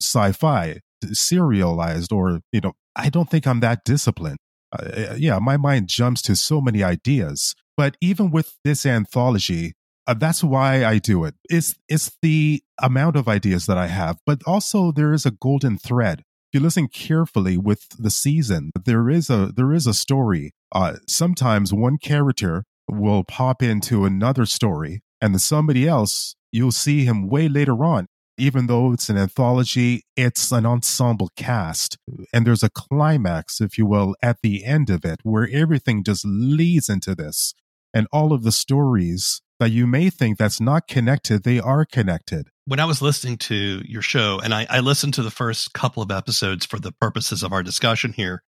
sci-fi 0.00 0.80
serialized 1.12 2.12
or 2.12 2.40
you 2.52 2.60
know 2.60 2.72
i 2.94 3.08
don't 3.08 3.30
think 3.30 3.46
i'm 3.46 3.60
that 3.60 3.84
disciplined 3.84 4.36
uh, 4.72 5.14
yeah 5.16 5.38
my 5.38 5.56
mind 5.56 5.88
jumps 5.88 6.22
to 6.22 6.36
so 6.36 6.60
many 6.60 6.82
ideas. 6.82 7.54
But 7.76 7.96
even 8.00 8.30
with 8.30 8.58
this 8.64 8.84
anthology 8.84 9.74
uh, 10.06 10.14
that's 10.14 10.42
why 10.42 10.84
i 10.84 10.98
do 10.98 11.24
it. 11.24 11.34
It's 11.48 11.74
it's 11.88 12.16
the 12.22 12.62
amount 12.78 13.16
of 13.16 13.28
ideas 13.28 13.66
that 13.66 13.78
i 13.78 13.86
have 13.86 14.18
but 14.26 14.42
also 14.46 14.92
there 14.92 15.12
is 15.12 15.26
a 15.26 15.30
golden 15.30 15.78
thread. 15.78 16.20
If 16.20 16.58
you 16.58 16.60
listen 16.60 16.88
carefully 16.88 17.56
with 17.56 17.86
the 17.98 18.10
season 18.10 18.70
there 18.84 19.08
is 19.08 19.30
a 19.30 19.52
there 19.54 19.72
is 19.72 19.86
a 19.86 19.94
story. 19.94 20.52
Uh, 20.72 20.96
sometimes 21.08 21.72
one 21.72 21.98
character 21.98 22.64
will 22.88 23.24
pop 23.24 23.62
into 23.62 24.04
another 24.04 24.46
story 24.46 25.02
and 25.20 25.40
somebody 25.40 25.86
else 25.86 26.34
you'll 26.52 26.72
see 26.72 27.04
him 27.04 27.28
way 27.28 27.48
later 27.48 27.84
on 27.84 28.06
even 28.40 28.66
though 28.66 28.92
it's 28.92 29.08
an 29.08 29.16
anthology, 29.16 30.02
it's 30.16 30.50
an 30.50 30.66
ensemble 30.66 31.30
cast. 31.36 31.98
And 32.32 32.46
there's 32.46 32.62
a 32.62 32.70
climax, 32.70 33.60
if 33.60 33.78
you 33.78 33.86
will, 33.86 34.16
at 34.22 34.38
the 34.42 34.64
end 34.64 34.90
of 34.90 35.04
it 35.04 35.20
where 35.22 35.48
everything 35.52 36.02
just 36.02 36.24
leads 36.24 36.88
into 36.88 37.14
this. 37.14 37.54
And 37.92 38.06
all 38.12 38.32
of 38.32 38.42
the 38.42 38.52
stories 38.52 39.42
that 39.58 39.70
you 39.70 39.86
may 39.86 40.10
think 40.10 40.38
that's 40.38 40.60
not 40.60 40.88
connected, 40.88 41.42
they 41.42 41.60
are 41.60 41.84
connected. 41.84 42.48
When 42.64 42.80
I 42.80 42.84
was 42.84 43.02
listening 43.02 43.36
to 43.38 43.82
your 43.84 44.02
show, 44.02 44.40
and 44.42 44.54
I, 44.54 44.66
I 44.70 44.80
listened 44.80 45.14
to 45.14 45.22
the 45.22 45.30
first 45.30 45.74
couple 45.74 46.02
of 46.02 46.10
episodes 46.10 46.64
for 46.64 46.78
the 46.78 46.92
purposes 46.92 47.42
of 47.42 47.52
our 47.52 47.62
discussion 47.62 48.12
here, 48.12 48.42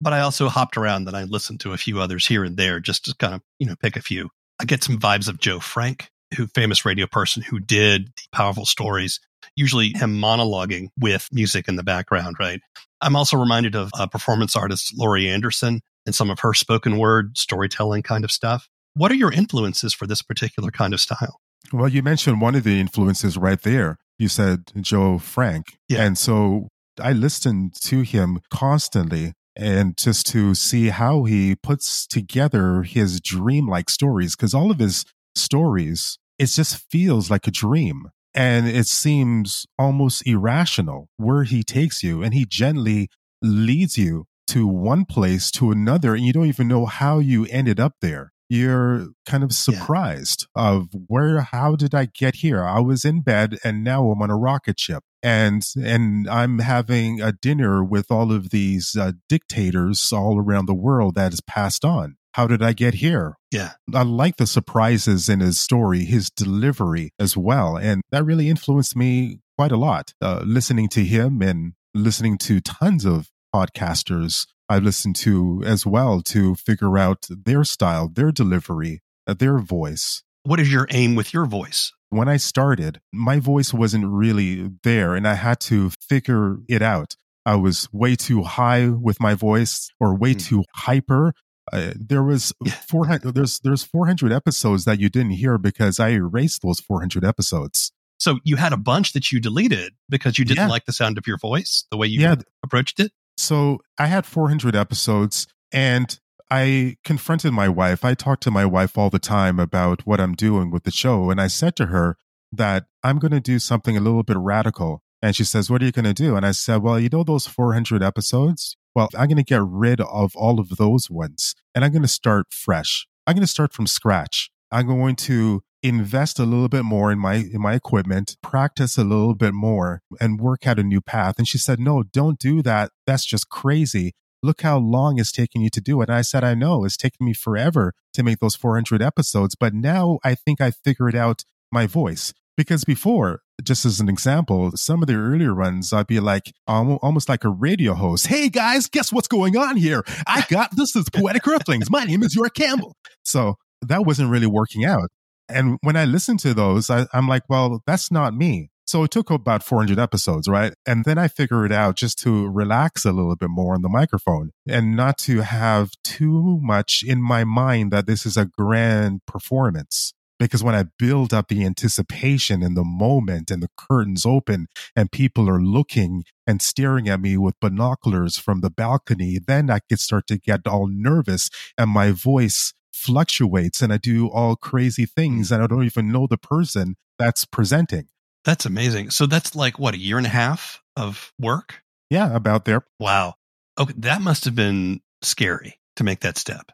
but 0.00 0.12
I 0.12 0.20
also 0.20 0.48
hopped 0.48 0.76
around 0.76 1.08
and 1.08 1.16
I 1.16 1.24
listened 1.24 1.60
to 1.60 1.72
a 1.72 1.78
few 1.78 2.00
others 2.00 2.26
here 2.26 2.44
and 2.44 2.56
there 2.56 2.80
just 2.80 3.06
to 3.06 3.14
kind 3.18 3.34
of, 3.34 3.42
you 3.58 3.66
know, 3.66 3.76
pick 3.80 3.96
a 3.96 4.02
few. 4.02 4.30
I 4.60 4.64
get 4.64 4.82
some 4.82 4.98
vibes 4.98 5.28
of 5.28 5.38
Joe 5.38 5.60
Frank, 5.60 6.10
who 6.36 6.46
famous 6.48 6.84
radio 6.84 7.06
person 7.06 7.42
who 7.42 7.58
did 7.58 8.10
powerful 8.32 8.66
stories 8.66 9.20
usually 9.56 9.88
him 9.88 10.16
monologuing 10.16 10.88
with 10.98 11.28
music 11.32 11.68
in 11.68 11.76
the 11.76 11.82
background, 11.82 12.36
right? 12.38 12.60
I'm 13.00 13.16
also 13.16 13.36
reminded 13.36 13.74
of 13.74 13.90
uh, 13.98 14.06
performance 14.06 14.56
artist 14.56 14.92
Laurie 14.96 15.28
Anderson 15.28 15.80
and 16.06 16.14
some 16.14 16.30
of 16.30 16.40
her 16.40 16.54
spoken 16.54 16.98
word 16.98 17.36
storytelling 17.36 18.02
kind 18.02 18.24
of 18.24 18.30
stuff. 18.30 18.68
What 18.94 19.12
are 19.12 19.16
your 19.16 19.32
influences 19.32 19.92
for 19.92 20.06
this 20.06 20.22
particular 20.22 20.70
kind 20.70 20.94
of 20.94 21.00
style? 21.00 21.40
Well, 21.72 21.88
you 21.88 22.02
mentioned 22.02 22.40
one 22.40 22.54
of 22.54 22.64
the 22.64 22.80
influences 22.80 23.36
right 23.36 23.60
there. 23.60 23.98
You 24.18 24.28
said 24.28 24.72
Joe 24.80 25.18
Frank. 25.18 25.78
Yeah. 25.88 26.04
And 26.04 26.16
so 26.16 26.68
I 27.00 27.12
listened 27.12 27.74
to 27.82 28.00
him 28.02 28.40
constantly 28.50 29.34
and 29.54 29.96
just 29.96 30.26
to 30.28 30.54
see 30.54 30.88
how 30.88 31.24
he 31.24 31.56
puts 31.56 32.06
together 32.06 32.82
his 32.82 33.20
dream-like 33.20 33.90
stories 33.90 34.36
because 34.36 34.54
all 34.54 34.70
of 34.70 34.78
his 34.78 35.04
stories 35.34 36.18
it 36.38 36.46
just 36.46 36.76
feels 36.90 37.30
like 37.30 37.46
a 37.46 37.50
dream. 37.50 38.08
And 38.34 38.68
it 38.68 38.86
seems 38.86 39.66
almost 39.78 40.26
irrational 40.26 41.08
where 41.16 41.42
he 41.42 41.62
takes 41.62 42.02
you 42.02 42.22
and 42.22 42.32
he 42.32 42.46
gently 42.48 43.08
leads 43.42 43.98
you 43.98 44.26
to 44.48 44.66
one 44.66 45.04
place 45.04 45.50
to 45.52 45.70
another 45.70 46.14
and 46.14 46.24
you 46.24 46.32
don't 46.32 46.46
even 46.46 46.68
know 46.68 46.86
how 46.86 47.18
you 47.18 47.46
ended 47.46 47.80
up 47.80 47.94
there. 48.00 48.32
You're 48.48 49.08
kind 49.26 49.44
of 49.44 49.52
surprised 49.52 50.46
yeah. 50.56 50.68
of 50.68 50.88
where 51.06 51.40
how 51.40 51.76
did 51.76 51.94
i 51.94 52.06
get 52.06 52.36
here? 52.36 52.64
I 52.64 52.80
was 52.80 53.04
in 53.04 53.20
bed 53.20 53.58
and 53.62 53.84
now 53.84 54.10
i'm 54.10 54.22
on 54.22 54.30
a 54.30 54.38
rocket 54.38 54.80
ship 54.80 55.02
and 55.22 55.62
and 55.76 56.28
i'm 56.28 56.60
having 56.60 57.20
a 57.20 57.32
dinner 57.32 57.84
with 57.84 58.10
all 58.10 58.32
of 58.32 58.50
these 58.50 58.96
uh, 58.96 59.12
dictators 59.28 60.12
all 60.12 60.38
around 60.38 60.66
the 60.66 60.74
world 60.74 61.16
that 61.16 61.32
has 61.32 61.40
passed 61.40 61.84
on 61.84 62.16
how 62.38 62.46
did 62.46 62.62
I 62.62 62.72
get 62.72 62.94
here? 62.94 63.36
Yeah. 63.50 63.72
I 63.92 64.02
like 64.04 64.36
the 64.36 64.46
surprises 64.46 65.28
in 65.28 65.40
his 65.40 65.58
story, 65.58 66.04
his 66.04 66.30
delivery 66.30 67.10
as 67.18 67.36
well. 67.36 67.76
And 67.76 68.00
that 68.12 68.24
really 68.24 68.48
influenced 68.48 68.94
me 68.94 69.40
quite 69.56 69.72
a 69.72 69.76
lot. 69.76 70.14
Uh, 70.22 70.42
listening 70.46 70.88
to 70.90 71.04
him 71.04 71.42
and 71.42 71.72
listening 71.94 72.38
to 72.38 72.60
tons 72.60 73.04
of 73.04 73.30
podcasters 73.52 74.46
I 74.68 74.78
listened 74.78 75.16
to 75.16 75.64
as 75.66 75.84
well 75.84 76.20
to 76.26 76.54
figure 76.54 76.96
out 76.96 77.26
their 77.28 77.64
style, 77.64 78.08
their 78.08 78.30
delivery, 78.30 79.00
uh, 79.26 79.34
their 79.34 79.58
voice. 79.58 80.22
What 80.44 80.60
is 80.60 80.72
your 80.72 80.86
aim 80.92 81.16
with 81.16 81.34
your 81.34 81.46
voice? 81.46 81.92
When 82.10 82.28
I 82.28 82.36
started, 82.36 83.00
my 83.12 83.40
voice 83.40 83.74
wasn't 83.74 84.06
really 84.06 84.70
there 84.84 85.16
and 85.16 85.26
I 85.26 85.34
had 85.34 85.58
to 85.62 85.90
figure 86.08 86.58
it 86.68 86.82
out. 86.82 87.16
I 87.44 87.56
was 87.56 87.88
way 87.92 88.14
too 88.14 88.42
high 88.42 88.88
with 88.88 89.20
my 89.20 89.34
voice 89.34 89.90
or 89.98 90.14
way 90.14 90.34
mm. 90.34 90.46
too 90.46 90.64
hyper. 90.74 91.32
Uh, 91.72 91.92
there 91.96 92.22
was 92.22 92.52
400 92.86 93.34
there's 93.34 93.60
there's 93.60 93.82
400 93.82 94.32
episodes 94.32 94.84
that 94.84 95.00
you 95.00 95.08
didn't 95.08 95.32
hear 95.32 95.58
because 95.58 96.00
I 96.00 96.10
erased 96.10 96.62
those 96.62 96.80
400 96.80 97.24
episodes. 97.24 97.92
So 98.18 98.40
you 98.42 98.56
had 98.56 98.72
a 98.72 98.76
bunch 98.76 99.12
that 99.12 99.30
you 99.30 99.40
deleted 99.40 99.94
because 100.08 100.38
you 100.38 100.44
didn't 100.44 100.64
yeah. 100.64 100.68
like 100.68 100.86
the 100.86 100.92
sound 100.92 101.18
of 101.18 101.26
your 101.26 101.38
voice, 101.38 101.84
the 101.90 101.96
way 101.96 102.08
you 102.08 102.20
yeah. 102.20 102.34
approached 102.64 102.98
it? 102.98 103.12
So 103.36 103.78
I 103.96 104.06
had 104.06 104.26
400 104.26 104.74
episodes 104.74 105.46
and 105.72 106.18
I 106.50 106.96
confronted 107.04 107.52
my 107.52 107.68
wife. 107.68 108.04
I 108.04 108.14
talk 108.14 108.40
to 108.40 108.50
my 108.50 108.64
wife 108.64 108.98
all 108.98 109.10
the 109.10 109.18
time 109.18 109.60
about 109.60 110.06
what 110.06 110.20
I'm 110.20 110.34
doing 110.34 110.70
with 110.70 110.84
the 110.84 110.90
show. 110.90 111.30
And 111.30 111.40
I 111.40 111.46
said 111.46 111.76
to 111.76 111.86
her 111.86 112.16
that 112.50 112.86
I'm 113.02 113.18
going 113.18 113.32
to 113.32 113.40
do 113.40 113.58
something 113.58 113.96
a 113.96 114.00
little 114.00 114.22
bit 114.22 114.36
radical. 114.36 115.02
And 115.22 115.34
she 115.34 115.44
says, 115.44 115.70
What 115.70 115.82
are 115.82 115.86
you 115.86 115.92
going 115.92 116.04
to 116.04 116.14
do? 116.14 116.36
And 116.36 116.46
I 116.46 116.52
said, 116.52 116.82
Well, 116.82 116.98
you 117.00 117.08
know, 117.10 117.24
those 117.24 117.46
400 117.46 118.02
episodes? 118.02 118.76
Well, 118.94 119.08
I'm 119.16 119.28
going 119.28 119.36
to 119.36 119.42
get 119.42 119.62
rid 119.62 120.00
of 120.00 120.34
all 120.34 120.58
of 120.60 120.70
those 120.70 121.10
ones 121.10 121.54
and 121.74 121.84
I'm 121.84 121.92
going 121.92 122.02
to 122.02 122.08
start 122.08 122.46
fresh. 122.50 123.06
I'm 123.26 123.34
going 123.34 123.42
to 123.42 123.46
start 123.46 123.72
from 123.72 123.86
scratch. 123.86 124.50
I'm 124.72 124.86
going 124.86 125.16
to 125.16 125.62
invest 125.82 126.38
a 126.38 126.44
little 126.44 126.68
bit 126.68 126.84
more 126.84 127.12
in 127.12 127.18
my 127.18 127.34
in 127.36 127.60
my 127.60 127.74
equipment, 127.74 128.36
practice 128.42 128.98
a 128.98 129.04
little 129.04 129.34
bit 129.34 129.54
more 129.54 130.02
and 130.20 130.40
work 130.40 130.66
out 130.66 130.78
a 130.78 130.82
new 130.82 131.00
path. 131.00 131.36
And 131.38 131.46
she 131.46 131.58
said, 131.58 131.78
"No, 131.78 132.02
don't 132.02 132.38
do 132.38 132.62
that. 132.62 132.90
That's 133.06 133.24
just 133.24 133.48
crazy. 133.48 134.12
Look 134.42 134.62
how 134.62 134.78
long 134.78 135.18
it's 135.18 135.32
taking 135.32 135.62
you 135.62 135.70
to 135.70 135.80
do 135.80 136.00
it." 136.00 136.08
And 136.08 136.16
I 136.16 136.22
said, 136.22 136.44
"I 136.44 136.54
know. 136.54 136.84
It's 136.84 136.96
taken 136.96 137.24
me 137.26 137.32
forever 137.32 137.94
to 138.14 138.22
make 138.22 138.40
those 138.40 138.56
400 138.56 139.02
episodes, 139.02 139.54
but 139.54 139.74
now 139.74 140.18
I 140.24 140.34
think 140.34 140.60
I 140.60 140.70
figured 140.70 141.14
out 141.14 141.44
my 141.70 141.86
voice." 141.86 142.32
Because 142.58 142.84
before, 142.84 143.42
just 143.62 143.84
as 143.84 144.00
an 144.00 144.08
example, 144.08 144.72
some 144.74 145.00
of 145.00 145.06
the 145.06 145.14
earlier 145.14 145.54
runs, 145.54 145.92
I'd 145.92 146.08
be 146.08 146.18
like 146.18 146.52
almost 146.66 147.28
like 147.28 147.44
a 147.44 147.48
radio 147.48 147.94
host. 147.94 148.26
Hey 148.26 148.48
guys, 148.48 148.88
guess 148.88 149.12
what's 149.12 149.28
going 149.28 149.56
on 149.56 149.76
here? 149.76 150.02
I 150.26 150.44
got 150.50 150.74
this 150.74 150.96
is 150.96 151.08
Poetic 151.08 151.46
Earthlings. 151.46 151.88
My 151.88 152.02
name 152.02 152.24
is 152.24 152.34
York 152.34 152.54
Campbell. 152.54 152.96
So 153.24 153.54
that 153.82 154.04
wasn't 154.04 154.30
really 154.30 154.48
working 154.48 154.84
out. 154.84 155.08
And 155.48 155.78
when 155.82 155.94
I 155.94 156.04
listen 156.04 156.36
to 156.38 156.52
those, 156.52 156.90
I, 156.90 157.06
I'm 157.12 157.28
like, 157.28 157.44
well, 157.48 157.80
that's 157.86 158.10
not 158.10 158.34
me. 158.34 158.70
So 158.88 159.04
it 159.04 159.12
took 159.12 159.30
about 159.30 159.62
400 159.62 159.96
episodes, 159.96 160.48
right? 160.48 160.74
And 160.84 161.04
then 161.04 161.16
I 161.16 161.28
figured 161.28 161.70
it 161.70 161.74
out 161.74 161.94
just 161.94 162.18
to 162.24 162.48
relax 162.48 163.04
a 163.04 163.12
little 163.12 163.36
bit 163.36 163.50
more 163.50 163.74
on 163.74 163.82
the 163.82 163.88
microphone 163.88 164.50
and 164.68 164.96
not 164.96 165.16
to 165.18 165.42
have 165.42 165.90
too 166.02 166.58
much 166.60 167.04
in 167.06 167.22
my 167.22 167.44
mind 167.44 167.92
that 167.92 168.06
this 168.06 168.26
is 168.26 168.36
a 168.36 168.46
grand 168.46 169.20
performance. 169.26 170.12
Because 170.38 170.62
when 170.62 170.74
I 170.74 170.84
build 170.98 171.34
up 171.34 171.48
the 171.48 171.64
anticipation 171.64 172.62
and 172.62 172.76
the 172.76 172.84
moment 172.84 173.50
and 173.50 173.62
the 173.62 173.70
curtains 173.76 174.24
open 174.24 174.68
and 174.94 175.10
people 175.10 175.48
are 175.48 175.60
looking 175.60 176.24
and 176.46 176.62
staring 176.62 177.08
at 177.08 177.20
me 177.20 177.36
with 177.36 177.58
binoculars 177.60 178.38
from 178.38 178.60
the 178.60 178.70
balcony, 178.70 179.38
then 179.44 179.70
I 179.70 179.80
could 179.80 180.00
start 180.00 180.26
to 180.28 180.38
get 180.38 180.66
all 180.66 180.86
nervous 180.86 181.50
and 181.76 181.90
my 181.90 182.12
voice 182.12 182.72
fluctuates 182.92 183.82
and 183.82 183.92
I 183.92 183.96
do 183.96 184.28
all 184.28 184.56
crazy 184.56 185.06
things 185.06 185.48
hmm. 185.48 185.54
and 185.54 185.62
I 185.62 185.66
don't 185.66 185.84
even 185.84 186.12
know 186.12 186.26
the 186.28 186.38
person 186.38 186.96
that's 187.18 187.44
presenting. 187.44 188.08
That's 188.44 188.64
amazing. 188.64 189.10
So 189.10 189.26
that's 189.26 189.54
like 189.54 189.78
what, 189.78 189.94
a 189.94 189.98
year 189.98 190.16
and 190.18 190.26
a 190.26 190.30
half 190.30 190.82
of 190.96 191.32
work? 191.38 191.82
Yeah, 192.10 192.34
about 192.34 192.64
there. 192.64 192.84
Wow. 192.98 193.34
Okay, 193.78 193.94
that 193.98 194.22
must 194.22 194.44
have 194.44 194.54
been 194.54 195.00
scary 195.22 195.78
to 195.96 196.04
make 196.04 196.20
that 196.20 196.38
step. 196.38 196.72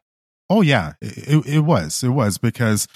Oh 0.48 0.60
yeah, 0.60 0.92
it, 1.00 1.46
it 1.46 1.60
was. 1.60 2.02
It 2.02 2.10
was 2.10 2.38
because 2.38 2.86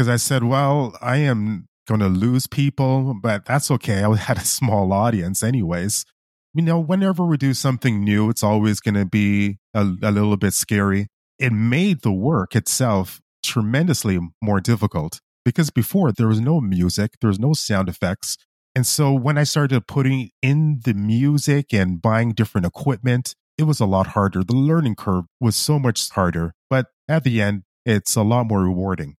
because 0.00 0.08
I 0.08 0.16
said, 0.16 0.44
well, 0.44 0.96
I 1.02 1.18
am 1.18 1.68
going 1.86 2.00
to 2.00 2.08
lose 2.08 2.46
people, 2.46 3.14
but 3.20 3.44
that's 3.44 3.70
okay. 3.70 4.02
I 4.02 4.16
had 4.16 4.38
a 4.38 4.44
small 4.44 4.94
audience 4.94 5.42
anyways. 5.42 6.06
You 6.54 6.62
know, 6.62 6.80
whenever 6.80 7.26
we 7.26 7.36
do 7.36 7.52
something 7.52 8.02
new, 8.02 8.30
it's 8.30 8.42
always 8.42 8.80
going 8.80 8.94
to 8.94 9.04
be 9.04 9.58
a, 9.74 9.82
a 10.02 10.10
little 10.10 10.38
bit 10.38 10.54
scary 10.54 11.08
it 11.38 11.52
made 11.52 12.00
the 12.02 12.12
work 12.12 12.54
itself 12.54 13.20
tremendously 13.42 14.18
more 14.42 14.60
difficult 14.60 15.20
because 15.44 15.70
before 15.70 16.12
there 16.12 16.28
was 16.28 16.40
no 16.40 16.60
music, 16.60 17.12
there 17.20 17.28
was 17.28 17.38
no 17.38 17.52
sound 17.54 17.88
effects. 17.88 18.38
And 18.74 18.86
so 18.86 19.12
when 19.12 19.36
I 19.38 19.44
started 19.44 19.86
putting 19.86 20.30
in 20.42 20.80
the 20.84 20.94
music 20.94 21.74
and 21.74 22.00
buying 22.00 22.32
different 22.32 22.66
equipment, 22.66 23.34
it 23.58 23.64
was 23.64 23.80
a 23.80 23.86
lot 23.86 24.08
harder. 24.08 24.44
The 24.44 24.54
learning 24.54 24.96
curve 24.96 25.24
was 25.40 25.56
so 25.56 25.78
much 25.78 26.10
harder, 26.10 26.52
but 26.68 26.86
at 27.08 27.24
the 27.24 27.40
end, 27.40 27.62
it's 27.86 28.16
a 28.16 28.22
lot 28.22 28.46
more 28.46 28.62
rewarding. 28.62 29.16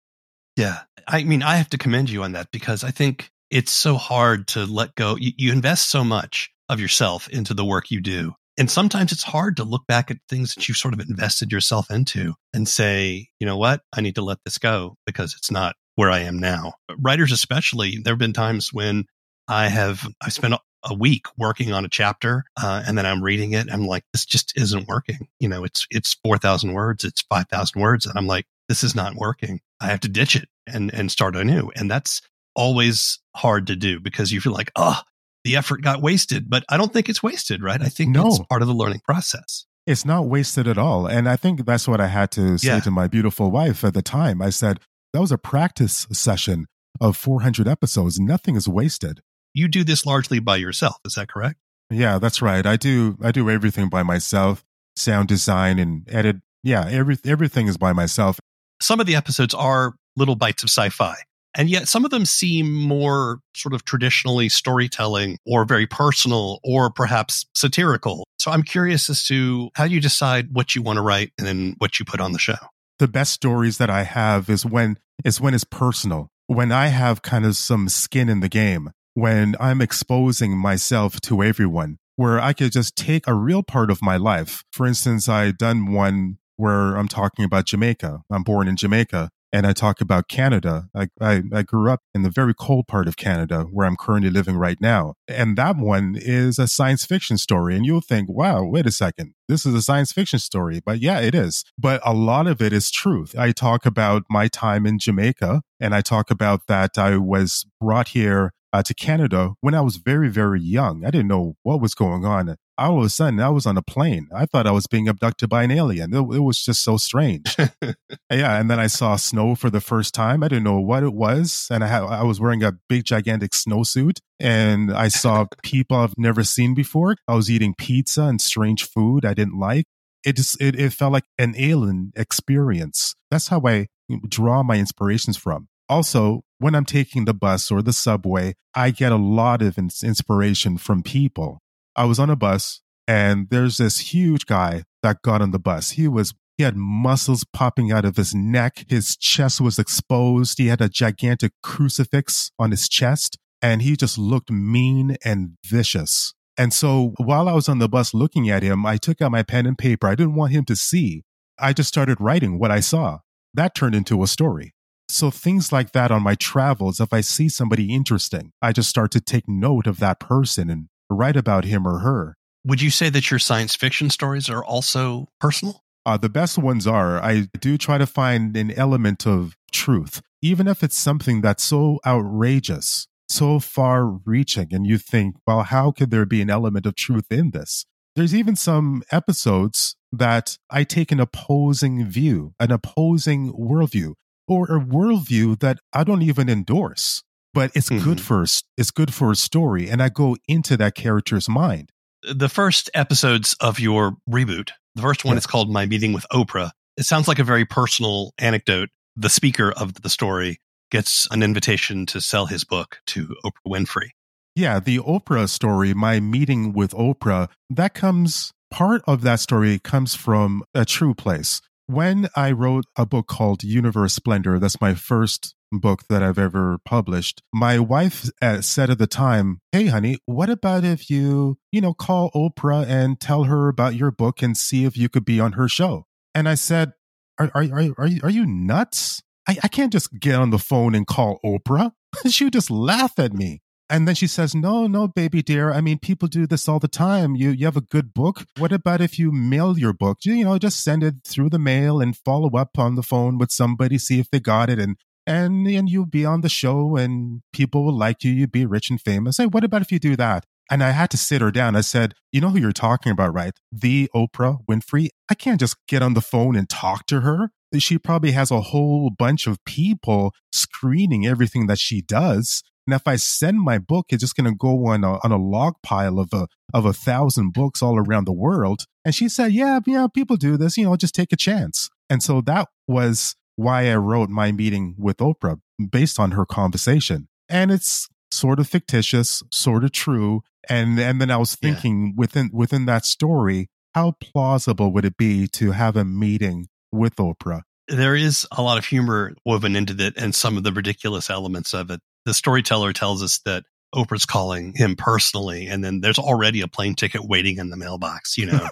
Yeah. 0.56 0.80
I 1.08 1.24
mean, 1.24 1.44
I 1.44 1.56
have 1.56 1.70
to 1.70 1.78
commend 1.78 2.10
you 2.10 2.24
on 2.24 2.34
that 2.34 2.52
because 2.52 2.84
I 2.84 2.92
think 2.92 3.32
it's 3.50 3.72
so 3.72 3.96
hard 3.96 4.48
to 4.50 4.66
let 4.66 4.96
go. 4.96 5.16
You, 5.18 5.32
you 5.38 5.52
invest 5.52 5.90
so 5.90 6.04
much 6.04 6.52
of 6.70 6.80
yourself 6.80 7.28
into 7.30 7.54
the 7.54 7.66
work 7.66 7.92
you 7.92 8.02
do 8.02 8.34
and 8.58 8.70
sometimes 8.70 9.12
it's 9.12 9.24
hard 9.24 9.58
to 9.58 9.64
look 9.64 9.88
back 9.88 10.12
at 10.12 10.18
things 10.28 10.54
that 10.54 10.68
you've 10.68 10.78
sort 10.78 10.94
of 10.94 11.00
invested 11.00 11.52
yourself 11.52 11.90
into 11.90 12.36
and 12.54 12.68
say, 12.68 13.28
you 13.40 13.48
know 13.48 13.58
what, 13.58 13.82
I 13.92 14.02
need 14.02 14.16
to 14.16 14.22
let 14.22 14.40
this 14.46 14.58
go 14.58 14.98
because 15.06 15.36
it's 15.38 15.52
not 15.52 15.76
where 15.96 16.12
I 16.12 16.20
am 16.20 16.38
now. 16.38 16.74
Writers, 17.00 17.32
especially, 17.32 17.98
there 18.04 18.14
have 18.14 18.20
been 18.20 18.34
times 18.34 18.74
when 18.74 19.06
I 19.48 19.70
have 19.70 20.08
I 20.22 20.30
spent 20.30 20.54
a 20.84 20.94
week 20.94 21.26
working 21.38 21.74
on 21.74 21.86
a 21.86 21.90
chapter, 21.90 22.44
uh, 22.62 22.84
and 22.86 22.98
then 22.98 23.06
I'm 23.06 23.24
reading 23.24 23.54
it. 23.54 23.68
I'm 23.72 23.86
like, 23.86 24.04
this 24.14 24.26
just 24.26 24.54
isn't 24.58 24.88
working. 24.88 25.28
You 25.40 25.50
know, 25.50 25.64
it's 25.64 25.88
it's 25.90 26.18
four 26.24 26.38
thousand 26.38 26.74
words, 26.74 27.04
it's 27.04 27.22
five 27.22 27.48
thousand 27.50 27.82
words, 27.82 28.06
and 28.06 28.18
I'm 28.18 28.28
like, 28.28 28.46
this 28.68 28.84
is 28.84 28.96
not 28.96 29.16
working. 29.16 29.62
I 29.82 29.88
have 29.88 30.02
to 30.02 30.10
ditch 30.10 30.36
it 30.36 30.48
and 30.68 30.94
and 30.94 31.12
start 31.12 31.36
anew, 31.36 31.72
and 31.76 31.90
that's 31.90 32.22
always 32.56 33.20
hard 33.36 33.68
to 33.68 33.76
do 33.76 34.00
because 34.00 34.32
you 34.32 34.42
feel 34.42 34.54
like, 34.54 34.72
oh, 34.76 35.00
the 35.44 35.56
effort 35.56 35.82
got 35.82 36.02
wasted, 36.02 36.50
but 36.50 36.64
I 36.70 36.78
don't 36.78 36.94
think 36.94 37.10
it's 37.10 37.24
wasted, 37.24 37.64
right? 37.64 37.82
I 37.82 37.90
think 37.90 38.12
no. 38.12 38.28
it's 38.28 38.40
part 38.50 38.62
of 38.62 38.68
the 38.68 38.74
learning 38.74 39.02
process. 39.06 39.66
It's 39.88 40.06
not 40.06 40.28
wasted 40.28 40.68
at 40.68 40.78
all. 40.78 41.08
And 41.08 41.28
I 41.28 41.36
think 41.36 41.66
that's 41.66 41.88
what 41.88 42.00
I 42.00 42.08
had 42.08 42.32
to 42.32 42.58
say 42.58 42.68
yeah. 42.68 42.80
to 42.82 42.92
my 42.92 43.08
beautiful 43.08 43.50
wife 43.50 43.84
at 43.84 43.94
the 43.94 44.04
time. 44.04 44.42
I 44.42 44.52
said, 44.52 44.80
that 45.14 45.20
was 45.20 45.32
a 45.32 45.38
practice 45.38 46.08
session 46.12 46.68
of 47.00 47.18
400 47.18 47.68
episodes. 47.68 48.20
Nothing 48.20 48.56
is 48.56 48.68
wasted. 48.68 49.22
You 49.54 49.68
do 49.68 49.84
this 49.84 50.06
largely 50.06 50.40
by 50.40 50.58
yourself. 50.58 50.98
Is 51.04 51.16
that 51.16 51.28
correct? 51.28 51.58
Yeah, 51.90 52.20
that's 52.20 52.42
right. 52.42 52.66
I 52.66 52.78
do. 52.78 53.18
I 53.22 53.32
do 53.32 53.50
everything 53.50 53.90
by 53.90 54.04
myself. 54.04 54.64
Sound 54.96 55.28
design 55.28 55.80
and 55.80 56.08
edit. 56.10 56.38
Yeah, 56.64 56.88
every, 56.88 57.18
everything 57.26 57.68
is 57.68 57.78
by 57.78 57.92
myself. 57.92 58.40
Some 58.82 59.00
of 59.00 59.06
the 59.06 59.16
episodes 59.16 59.54
are 59.54 59.94
little 60.16 60.36
bites 60.36 60.64
of 60.64 60.70
sci-fi. 60.70 61.16
And 61.54 61.70
yet 61.70 61.88
some 61.88 62.06
of 62.06 62.12
them 62.12 62.26
seem 62.26 62.72
more 62.72 63.40
sort 63.56 63.74
of 63.74 63.84
traditionally 63.84 64.48
storytelling 64.48 65.38
or 65.46 65.66
very 65.66 65.86
personal 65.86 66.60
or 66.64 66.90
perhaps 66.90 67.46
satirical. 67.54 68.26
So 68.40 68.52
I'm 68.52 68.64
curious 68.64 69.10
as 69.10 69.26
to 69.28 69.70
how 69.76 69.84
you 69.84 70.00
decide 70.00 70.50
what 70.54 70.76
you 70.76 70.82
want 70.82 70.98
to 70.98 71.02
write 71.02 71.32
and 71.38 71.46
then 71.46 71.76
what 71.78 72.00
you 72.00 72.06
put 72.06 72.22
on 72.22 72.32
the 72.32 72.40
show. 72.40 72.56
The 73.00 73.08
best 73.08 73.34
stories 73.34 73.78
that 73.80 73.90
I 73.90 74.04
have 74.04 74.50
is 74.50 74.66
when 74.66 74.98
is 75.26 75.42
when 75.42 75.54
it's 75.54 75.64
personal. 75.64 76.30
When 76.48 76.72
I 76.72 76.88
have 76.88 77.22
kind 77.22 77.46
of 77.46 77.56
some 77.56 77.90
skin 77.90 78.30
in 78.30 78.40
the 78.40 78.50
game, 78.50 78.92
when 79.14 79.56
I'm 79.60 79.82
exposing 79.82 80.58
myself 80.58 81.20
to 81.22 81.44
everyone, 81.44 81.98
where 82.16 82.40
I 82.40 82.54
could 82.54 82.72
just 82.72 82.96
take 82.96 83.28
a 83.28 83.34
real 83.34 83.64
part 83.64 83.92
of 83.92 84.02
my 84.02 84.18
life. 84.18 84.64
For 84.72 84.86
instance, 84.86 85.28
I 85.28 85.52
done 85.52 85.92
one 85.92 86.38
where 86.62 86.96
I'm 86.96 87.08
talking 87.08 87.44
about 87.44 87.66
Jamaica. 87.66 88.22
I'm 88.32 88.44
born 88.44 88.68
in 88.68 88.76
Jamaica 88.76 89.32
and 89.52 89.66
I 89.66 89.74
talk 89.74 90.00
about 90.00 90.28
Canada. 90.28 90.90
I, 90.96 91.08
I, 91.20 91.42
I, 91.52 91.64
grew 91.64 91.92
up 91.92 92.02
in 92.14 92.22
the 92.22 92.30
very 92.30 92.54
cold 92.54 92.88
part 92.88 93.08
of 93.08 93.18
Canada 93.18 93.64
where 93.64 93.88
I'm 93.88 93.98
currently 93.98 94.30
living 94.30 94.56
right 94.56 94.80
now. 94.80 95.16
And 95.28 95.58
that 95.58 95.76
one 95.76 96.16
is 96.18 96.60
a 96.60 96.68
science 96.68 97.04
fiction 97.04 97.38
story. 97.38 97.76
And 97.76 97.86
you'll 97.86 98.02
think, 98.02 98.30
wow, 98.30 98.64
wait 98.64 98.86
a 98.86 98.92
second. 98.92 99.34
This 99.50 99.66
is 99.66 99.74
a 99.74 99.82
science 99.82 100.14
fiction 100.14 100.38
story. 100.38 100.82
But 100.86 101.00
yeah, 101.00 101.20
it 101.20 101.34
is. 101.34 101.66
But 101.78 102.00
a 102.06 102.14
lot 102.14 102.46
of 102.46 102.62
it 102.62 102.72
is 102.72 102.92
truth. 102.92 103.36
I 103.38 103.52
talk 103.52 103.86
about 103.86 104.24
my 104.30 104.48
time 104.48 104.86
in 104.86 105.00
Jamaica 105.00 105.64
and 105.80 105.96
I 105.96 106.02
talk 106.02 106.30
about 106.30 106.68
that 106.68 106.98
I 106.98 107.18
was 107.18 107.66
brought 107.82 108.10
here 108.10 108.54
uh, 108.72 108.84
to 108.84 108.94
Canada 108.94 109.54
when 109.62 109.74
I 109.74 109.82
was 109.82 109.98
very, 109.98 110.30
very 110.30 110.62
young. 110.62 111.04
I 111.04 111.10
didn't 111.10 111.28
know 111.28 111.56
what 111.64 111.82
was 111.82 111.96
going 111.96 112.24
on 112.24 112.56
all 112.82 113.00
of 113.00 113.06
a 113.06 113.10
sudden 113.10 113.40
I 113.40 113.50
was 113.50 113.66
on 113.66 113.78
a 113.78 113.82
plane. 113.82 114.28
I 114.36 114.46
thought 114.46 114.68
I 114.68 114.72
was 114.72 114.88
being 114.88 115.08
abducted 115.08 115.50
by 115.50 115.64
an 115.64 115.72
alien. 115.72 116.14
It, 116.14 116.20
it 116.20 116.40
was 116.40 116.64
just 116.64 116.84
so 116.84 116.98
strange. 116.98 117.56
yeah, 118.32 118.60
and 118.60 118.70
then 118.70 118.80
I 118.80 118.88
saw 118.88 119.16
snow 119.16 119.56
for 119.56 119.70
the 119.70 119.82
first 119.82 120.14
time. 120.14 120.44
I 120.44 120.48
didn't 120.48 120.64
know 120.64 120.80
what 120.80 121.04
it 121.04 121.14
was, 121.14 121.68
and 121.70 121.84
I 121.84 121.88
had, 121.88 122.04
I 122.04 122.24
was 122.24 122.40
wearing 122.40 122.64
a 122.64 122.74
big 122.90 123.06
gigantic 123.06 123.52
snowsuit, 123.52 124.18
and 124.40 124.92
I 124.92 125.08
saw 125.08 125.46
people 125.64 125.98
I've 125.98 126.18
never 126.18 126.44
seen 126.44 126.74
before. 126.74 127.16
I 127.28 127.36
was 127.36 127.50
eating 127.50 127.76
pizza 127.78 128.24
and 128.24 128.42
strange 128.42 128.84
food 128.84 129.26
I 129.26 129.34
didn't 129.34 129.60
like. 129.60 129.86
It 130.24 130.36
just 130.36 130.62
it, 130.62 130.80
it 130.80 130.94
felt 130.94 131.14
like 131.14 131.26
an 131.40 131.56
alien 131.58 132.12
experience. 132.16 133.16
That's 133.30 133.48
how 133.48 133.62
I 133.66 133.88
draw 134.28 134.64
my 134.64 134.78
inspirations 134.78 135.38
from. 135.38 135.68
Also, 135.90 136.44
when 136.60 136.76
I'm 136.76 136.86
taking 136.86 137.26
the 137.26 137.34
bus 137.34 137.72
or 137.72 137.82
the 137.82 137.92
subway, 137.92 138.54
I 138.74 138.92
get 138.92 139.12
a 139.12 139.18
lot 139.18 139.62
of 139.62 139.78
inspiration 139.78 140.78
from 140.78 141.04
people 141.04 141.60
I 142.02 142.06
was 142.06 142.18
on 142.18 142.32
a 142.32 142.36
bus 142.36 142.82
And 143.08 143.48
there's 143.52 143.78
this 143.78 144.00
huge 144.12 144.48
guy 144.48 144.86
that 145.04 145.22
got 145.22 145.40
on 145.40 145.52
the 145.52 145.60
bus. 145.60 145.92
He 145.92 146.08
was 146.08 146.34
he 146.58 146.64
had 146.64 146.76
muscles 146.76 147.44
popping 147.44 147.92
out 147.92 148.06
of 148.06 148.18
his 148.18 148.34
neck. 148.34 148.86
His 148.88 149.16
chest 149.16 149.62
was 149.62 149.78
exposed. 149.78 150.58
He 150.58 150.68
had 150.68 150.82
a 150.82 150.90
gigantic 150.90 151.52
crucifix 151.62 152.52
on 152.58 152.72
his 152.72 152.90
chest 152.90 153.38
and 153.62 153.84
he 153.84 153.96
just 153.96 154.18
looked 154.18 154.50
mean 154.50 155.18
and 155.24 155.58
vicious. 155.64 156.34
And 156.58 156.74
so 156.74 157.14
while 157.18 157.48
I 157.48 157.54
was 157.54 157.70
on 157.70 157.78
the 157.78 157.90
bus 157.90 158.16
looking 158.16 158.50
at 158.50 158.64
him, 158.64 158.84
I 158.84 158.98
took 158.98 159.22
out 159.22 159.32
my 159.32 159.44
pen 159.44 159.68
and 159.68 159.78
paper. 159.78 160.08
I 160.08 160.16
didn't 160.16 160.36
want 160.36 160.54
him 160.54 160.66
to 160.66 160.76
see. 160.76 161.24
I 161.60 161.72
just 161.72 161.90
started 161.90 162.20
writing 162.20 162.58
what 162.58 162.72
I 162.72 162.80
saw. 162.80 163.20
That 163.54 163.76
turned 163.76 163.94
into 163.94 164.24
a 164.24 164.28
story. 164.28 164.74
So 165.08 165.30
things 165.30 165.72
like 165.72 165.92
that 165.92 166.10
on 166.10 166.24
my 166.24 166.34
travels, 166.34 167.00
if 167.00 167.14
I 167.14 167.22
see 167.22 167.48
somebody 167.48 167.94
interesting, 167.94 168.54
I 168.60 168.72
just 168.72 168.90
start 168.90 169.12
to 169.12 169.22
take 169.22 169.48
note 169.48 169.86
of 169.86 170.00
that 170.00 170.20
person 170.20 170.70
and 170.72 170.88
write 171.12 171.36
about 171.36 171.66
him 171.66 171.88
or 171.88 172.00
her. 172.00 172.36
Would 172.66 172.82
you 172.82 172.90
say 172.92 173.10
that 173.10 173.32
your 173.32 173.40
science 173.40 173.76
fiction 173.76 174.10
stories 174.10 174.50
are 174.50 174.64
also 174.64 175.28
personal? 175.40 175.84
Uh, 176.06 176.18
the 176.18 176.30
best 176.30 176.58
ones 176.58 176.88
are. 176.88 177.22
I 177.22 177.48
do 177.60 177.78
try 177.78 177.98
to 177.98 178.08
find 178.08 178.56
an 178.58 178.72
element 178.72 179.28
of 179.28 179.56
truth, 179.72 180.22
even 180.42 180.68
if 180.68 180.84
it's 180.84 180.98
something 180.98 181.42
that's 181.42 181.64
so 181.64 182.00
outrageous, 182.06 183.08
so 183.30 183.60
far 183.60 184.06
reaching, 184.06 184.70
and 184.72 184.86
you 184.86 184.98
think, 184.98 185.36
well, 185.46 185.64
how 185.64 185.92
could 185.92 186.12
there 186.12 186.26
be 186.26 186.42
an 186.42 186.50
element 186.50 186.86
of 186.86 186.96
truth 186.96 187.26
in 187.32 187.52
this? 187.52 187.86
There's 188.16 188.36
even 188.36 188.56
some 188.56 189.04
episodes 189.12 189.96
that 190.12 190.58
I 190.70 190.84
take 190.84 191.12
an 191.12 191.20
opposing 191.20 192.10
view, 192.10 192.54
an 192.60 192.72
opposing 192.72 193.54
worldview, 193.54 194.14
or 194.48 194.66
a 194.66 194.80
worldview 194.80 195.60
that 195.62 195.80
I 195.94 196.04
don't 196.04 196.22
even 196.22 196.50
endorse. 196.50 197.24
But 197.54 197.72
it's 197.76 197.90
mm-hmm. 197.90 198.04
good 198.04 198.22
for 198.22 198.44
it's 198.78 198.92
good 198.92 199.14
for 199.14 199.32
a 199.32 199.36
story, 199.36 199.90
and 199.90 200.02
I 200.02 200.10
go 200.10 200.38
into 200.48 200.78
that 200.78 200.96
character's 200.96 201.50
mind. 201.50 201.92
The 202.24 202.50
first 202.50 202.90
episodes 202.94 203.56
of 203.60 203.80
your 203.80 204.16
reboot, 204.30 204.70
the 204.96 205.02
first 205.02 205.26
one 205.26 205.36
yeah. 205.36 205.40
is 205.40 205.48
called 205.48 205.72
"My 205.72 205.86
Meeting 205.86 206.14
with 206.14 206.26
Oprah." 206.32 206.72
It 206.98 207.04
sounds 207.04 207.28
like 207.28 207.40
a 207.40 207.44
very 207.44 207.66
personal 207.66 208.34
anecdote. 208.38 208.90
The 209.16 209.30
speaker 209.30 209.72
of 209.72 210.02
the 210.02 210.10
story 210.10 210.60
gets 210.92 211.28
an 211.32 211.42
invitation 211.42 212.06
to 212.08 212.22
sell 212.22 212.46
his 212.46 212.64
book 212.64 213.00
to 213.08 213.36
Oprah 213.44 213.68
Winfrey. 213.68 214.10
Yeah, 214.56 214.80
the 214.80 215.00
Oprah 215.00 215.50
story, 215.50 215.94
my 215.94 216.20
meeting 216.20 216.74
with 216.74 216.92
Oprah, 216.92 217.48
that 217.70 217.94
comes 217.94 218.52
part 218.70 219.02
of 219.08 219.22
that 219.22 219.40
story 219.40 219.80
comes 219.80 220.16
from 220.16 220.64
a 220.74 220.86
true 220.86 221.14
place. 221.14 221.62
When 221.88 222.30
I 222.36 222.52
wrote 222.52 222.86
a 222.96 223.06
book 223.06 223.28
called 223.28 223.64
Universe 223.64 224.14
Splendor, 224.14 224.60
that's 224.60 224.82
my 224.82 224.94
first 224.94 225.56
book 225.80 226.04
that 226.10 226.22
I've 226.22 226.40
ever 226.40 226.78
published. 226.86 227.42
My 227.54 227.80
wife 227.80 228.30
uh, 228.42 228.62
said 228.62 228.90
at 228.90 228.98
the 228.98 229.08
time, 229.08 229.62
Hey, 229.72 229.88
honey, 229.88 230.18
what 230.26 230.50
about 230.50 230.84
if 230.84 231.10
you, 231.10 231.58
you 231.72 231.82
know, 231.82 231.94
call 231.94 232.32
Oprah 232.32 232.86
and 232.88 233.20
tell 233.20 233.46
her 233.46 233.68
about 233.68 233.96
your 233.96 234.12
book 234.12 234.42
and 234.42 234.58
see 234.58 234.86
if 234.86 234.98
you 234.98 235.10
could 235.10 235.26
be 235.26 235.40
on 235.40 235.54
her 235.54 235.68
show? 235.68 236.06
And 236.36 236.48
I 236.48 236.56
said, 236.56 236.94
Are, 237.40 237.52
are, 237.54 237.64
are, 237.64 237.94
are, 237.98 238.08
you, 238.08 238.20
are 238.24 238.30
you 238.30 238.46
nuts? 238.46 239.22
I, 239.48 239.58
I 239.64 239.68
can't 239.68 239.92
just 239.92 240.20
get 240.20 240.36
on 240.36 240.50
the 240.50 240.60
phone 240.60 240.96
and 240.96 241.08
call 241.08 241.40
Oprah. 241.44 241.92
she 242.30 242.44
would 242.46 242.54
just 242.54 242.72
laugh 242.72 243.18
at 243.18 243.34
me. 243.34 243.62
And 243.92 244.08
then 244.08 244.16
she 244.16 244.28
says, 244.28 244.56
No, 244.56 244.88
no, 244.88 245.10
baby 245.10 245.42
dear. 245.42 245.74
I 245.74 245.82
mean, 245.82 246.00
people 246.00 246.30
do 246.30 246.48
this 246.48 246.70
all 246.70 246.80
the 246.80 246.88
time. 246.88 247.36
You 247.36 247.50
you 247.50 247.66
have 247.66 247.76
a 247.76 247.82
good 247.82 248.14
book. 248.14 248.46
What 248.58 248.72
about 248.72 249.02
if 249.02 249.20
you 249.20 249.34
mail 249.34 249.78
your 249.78 249.92
book? 249.92 250.20
You 250.24 250.46
know, 250.46 250.58
just 250.58 250.82
send 250.82 251.04
it 251.04 251.16
through 251.28 251.50
the 251.50 251.60
mail 251.60 252.00
and 252.00 252.16
follow 252.16 252.50
up 252.56 252.80
on 252.80 252.96
the 252.96 253.04
phone 253.04 253.38
with 253.38 253.52
somebody, 253.52 253.98
see 253.98 254.20
if 254.20 254.30
they 254.32 254.40
got 254.40 254.70
it, 254.70 254.80
and 254.80 254.96
and 255.26 255.68
and 255.68 255.90
you'll 255.90 256.06
be 256.06 256.26
on 256.26 256.42
the 256.42 256.50
show 256.50 256.96
and 256.96 257.42
people 257.54 257.86
will 257.86 257.98
like 257.98 258.24
you. 258.24 258.32
You'd 258.32 258.52
be 258.52 258.66
rich 258.66 258.90
and 258.90 259.00
famous. 259.00 259.38
Hey, 259.38 259.46
what 259.46 259.64
about 259.64 259.82
if 259.82 259.92
you 259.92 260.00
do 260.00 260.16
that? 260.16 260.46
And 260.70 260.84
I 260.84 260.92
had 260.92 261.12
to 261.12 261.18
sit 261.18 261.42
her 261.42 261.52
down. 261.52 261.76
I 261.76 261.82
said, 261.82 262.14
You 262.32 262.42
know 262.42 262.50
who 262.50 262.60
you're 262.60 262.72
talking 262.72 263.12
about, 263.12 263.34
right? 263.34 263.54
The 263.72 264.10
Oprah 264.16 264.60
Winfrey. 264.70 265.10
I 265.30 265.36
can't 265.36 265.60
just 265.60 265.76
get 265.88 266.02
on 266.02 266.14
the 266.14 266.22
phone 266.22 266.56
and 266.56 266.70
talk 266.70 267.06
to 267.08 267.22
her. 267.22 267.52
She 267.78 267.98
probably 267.98 268.32
has 268.32 268.52
a 268.52 268.62
whole 268.62 269.10
bunch 269.10 269.48
of 269.48 269.64
people 269.66 270.34
screening 270.52 271.26
everything 271.26 271.68
that 271.68 271.80
she 271.80 272.02
does. 272.02 272.64
And 272.88 272.96
if 272.96 273.08
I 273.08 273.16
send 273.16 273.62
my 273.62 273.78
book, 273.78 274.08
it's 274.10 274.22
just 274.22 274.36
going 274.36 274.50
to 274.50 274.58
go 274.58 274.88
on 274.88 275.04
a, 275.04 275.20
on 275.24 275.32
a 275.32 275.38
log 275.38 275.76
pile 275.84 276.20
of 276.20 276.30
a, 276.34 276.48
of 276.74 276.86
a 276.86 276.94
thousand 276.94 277.54
books 277.54 277.82
all 277.82 277.98
around 277.98 278.26
the 278.26 278.34
world. 278.34 278.86
And 279.06 279.14
she 279.14 279.30
said, 279.30 279.52
yeah, 279.52 279.80
yeah, 279.86 280.08
people 280.14 280.36
do 280.36 280.58
this, 280.58 280.78
you 280.78 280.86
know, 280.86 280.96
just 280.96 281.16
take 281.16 281.32
a 281.32 281.38
chance. 281.38 281.90
And 282.10 282.22
so 282.24 282.42
that 282.42 282.68
was 282.88 283.36
why 283.56 283.90
I 283.92 283.96
wrote 283.96 284.30
my 284.30 284.52
meeting 284.52 284.96
with 284.98 285.18
Oprah 285.18 285.60
based 285.90 286.20
on 286.20 286.32
her 286.32 286.46
conversation. 286.46 287.28
And 287.50 287.72
it's 287.72 288.08
sort 288.32 288.60
of 288.60 288.68
fictitious, 288.68 289.44
sort 289.52 289.84
of 289.84 289.92
true. 289.92 290.42
And, 290.70 291.00
and 291.00 291.20
then 291.20 291.32
I 291.32 291.38
was 291.38 291.56
thinking 291.56 292.08
yeah. 292.08 292.12
within, 292.16 292.50
within 292.54 292.86
that 292.86 293.06
story, 293.06 293.68
how 293.94 294.14
plausible 294.22 294.92
would 294.94 295.06
it 295.06 295.18
be 295.18 295.48
to 295.50 295.72
have 295.72 295.96
a 295.96 296.06
meeting 296.06 296.68
with 296.92 297.16
Oprah? 297.18 297.64
There 297.88 298.16
is 298.16 298.48
a 298.56 298.62
lot 298.62 298.78
of 298.78 298.86
humor 298.86 299.34
woven 299.46 299.76
into 299.76 299.96
it 300.06 300.14
and 300.16 300.34
some 300.34 300.56
of 300.56 300.64
the 300.64 300.72
ridiculous 300.72 301.30
elements 301.30 301.74
of 301.74 301.92
it 301.92 302.00
the 302.26 302.34
storyteller 302.34 302.94
tells 302.94 303.24
us 303.24 303.40
that 303.46 303.64
Oprah's 303.94 304.26
calling 304.26 304.74
him 304.76 304.96
personally, 304.96 305.68
and 305.68 305.84
then 305.84 306.02
there's 306.02 306.20
already 306.20 306.62
a 306.62 306.68
plane 306.68 306.96
ticket 306.96 307.22
waiting 307.24 307.58
in 307.58 307.70
the 307.70 307.78
mailbox, 307.78 308.38
you 308.38 308.46
know. 308.46 308.68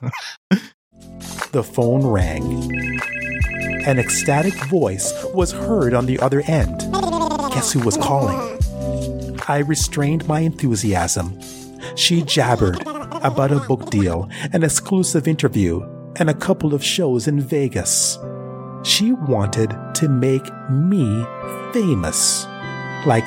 the 1.52 1.64
phone 1.64 2.06
rang. 2.06 3.00
An 3.86 3.98
ecstatic 3.98 4.54
voice 4.66 5.14
was 5.34 5.52
heard 5.52 5.94
on 5.94 6.06
the 6.06 6.20
other 6.20 6.42
end. 6.48 6.80
Guess 7.54 7.72
who 7.72 7.80
was 7.80 7.98
calling? 7.98 8.60
I 9.48 9.60
restrained 9.60 10.28
my 10.28 10.42
enthusiasm. 10.42 11.40
She 11.96 12.22
jabbered 12.22 12.82
about 13.24 13.52
a 13.52 13.60
book 13.62 13.90
deal, 13.90 14.30
an 14.54 14.64
exclusive 14.64 15.28
interview, 15.28 15.82
and 16.18 16.30
a 16.30 16.34
couple 16.34 16.74
of 16.74 16.84
shows 16.84 17.28
in 17.28 17.42
Vegas. 17.42 18.18
She 18.84 19.14
wanted 19.14 19.76
to 19.96 20.10
make 20.10 20.46
me 20.70 21.26
famous, 21.74 22.46
like 23.06 23.26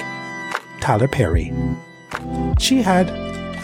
Tyler 0.80 1.08
Perry. 1.08 1.52
She 2.58 2.82
had 2.82 3.08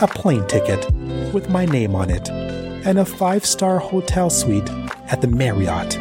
a 0.00 0.06
plane 0.06 0.46
ticket 0.46 0.90
with 1.32 1.50
my 1.50 1.66
name 1.66 1.94
on 1.94 2.10
it 2.10 2.28
and 2.30 2.98
a 2.98 3.04
five 3.04 3.44
star 3.44 3.78
hotel 3.78 4.30
suite 4.30 4.68
at 5.10 5.20
the 5.20 5.28
Marriott. 5.28 5.98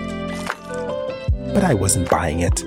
But 1.57 1.63
I 1.63 1.73
wasn't 1.73 2.07
buying 2.07 2.41
it. 2.41 2.59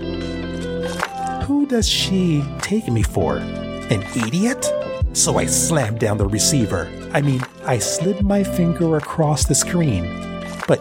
Who 1.44 1.64
does 1.64 1.88
she 1.88 2.42
take 2.60 2.88
me 2.88 3.04
for? 3.04 3.36
An 3.36 4.02
idiot? 4.16 4.68
So 5.12 5.38
I 5.38 5.46
slammed 5.46 6.00
down 6.00 6.18
the 6.18 6.26
receiver. 6.26 6.90
I 7.12 7.22
mean, 7.22 7.40
I 7.64 7.78
slid 7.78 8.24
my 8.24 8.42
finger 8.42 8.96
across 8.96 9.46
the 9.46 9.54
screen. 9.54 10.02
But 10.66 10.80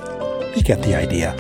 you 0.58 0.64
get 0.64 0.82
the 0.82 0.96
idea. 0.96 1.40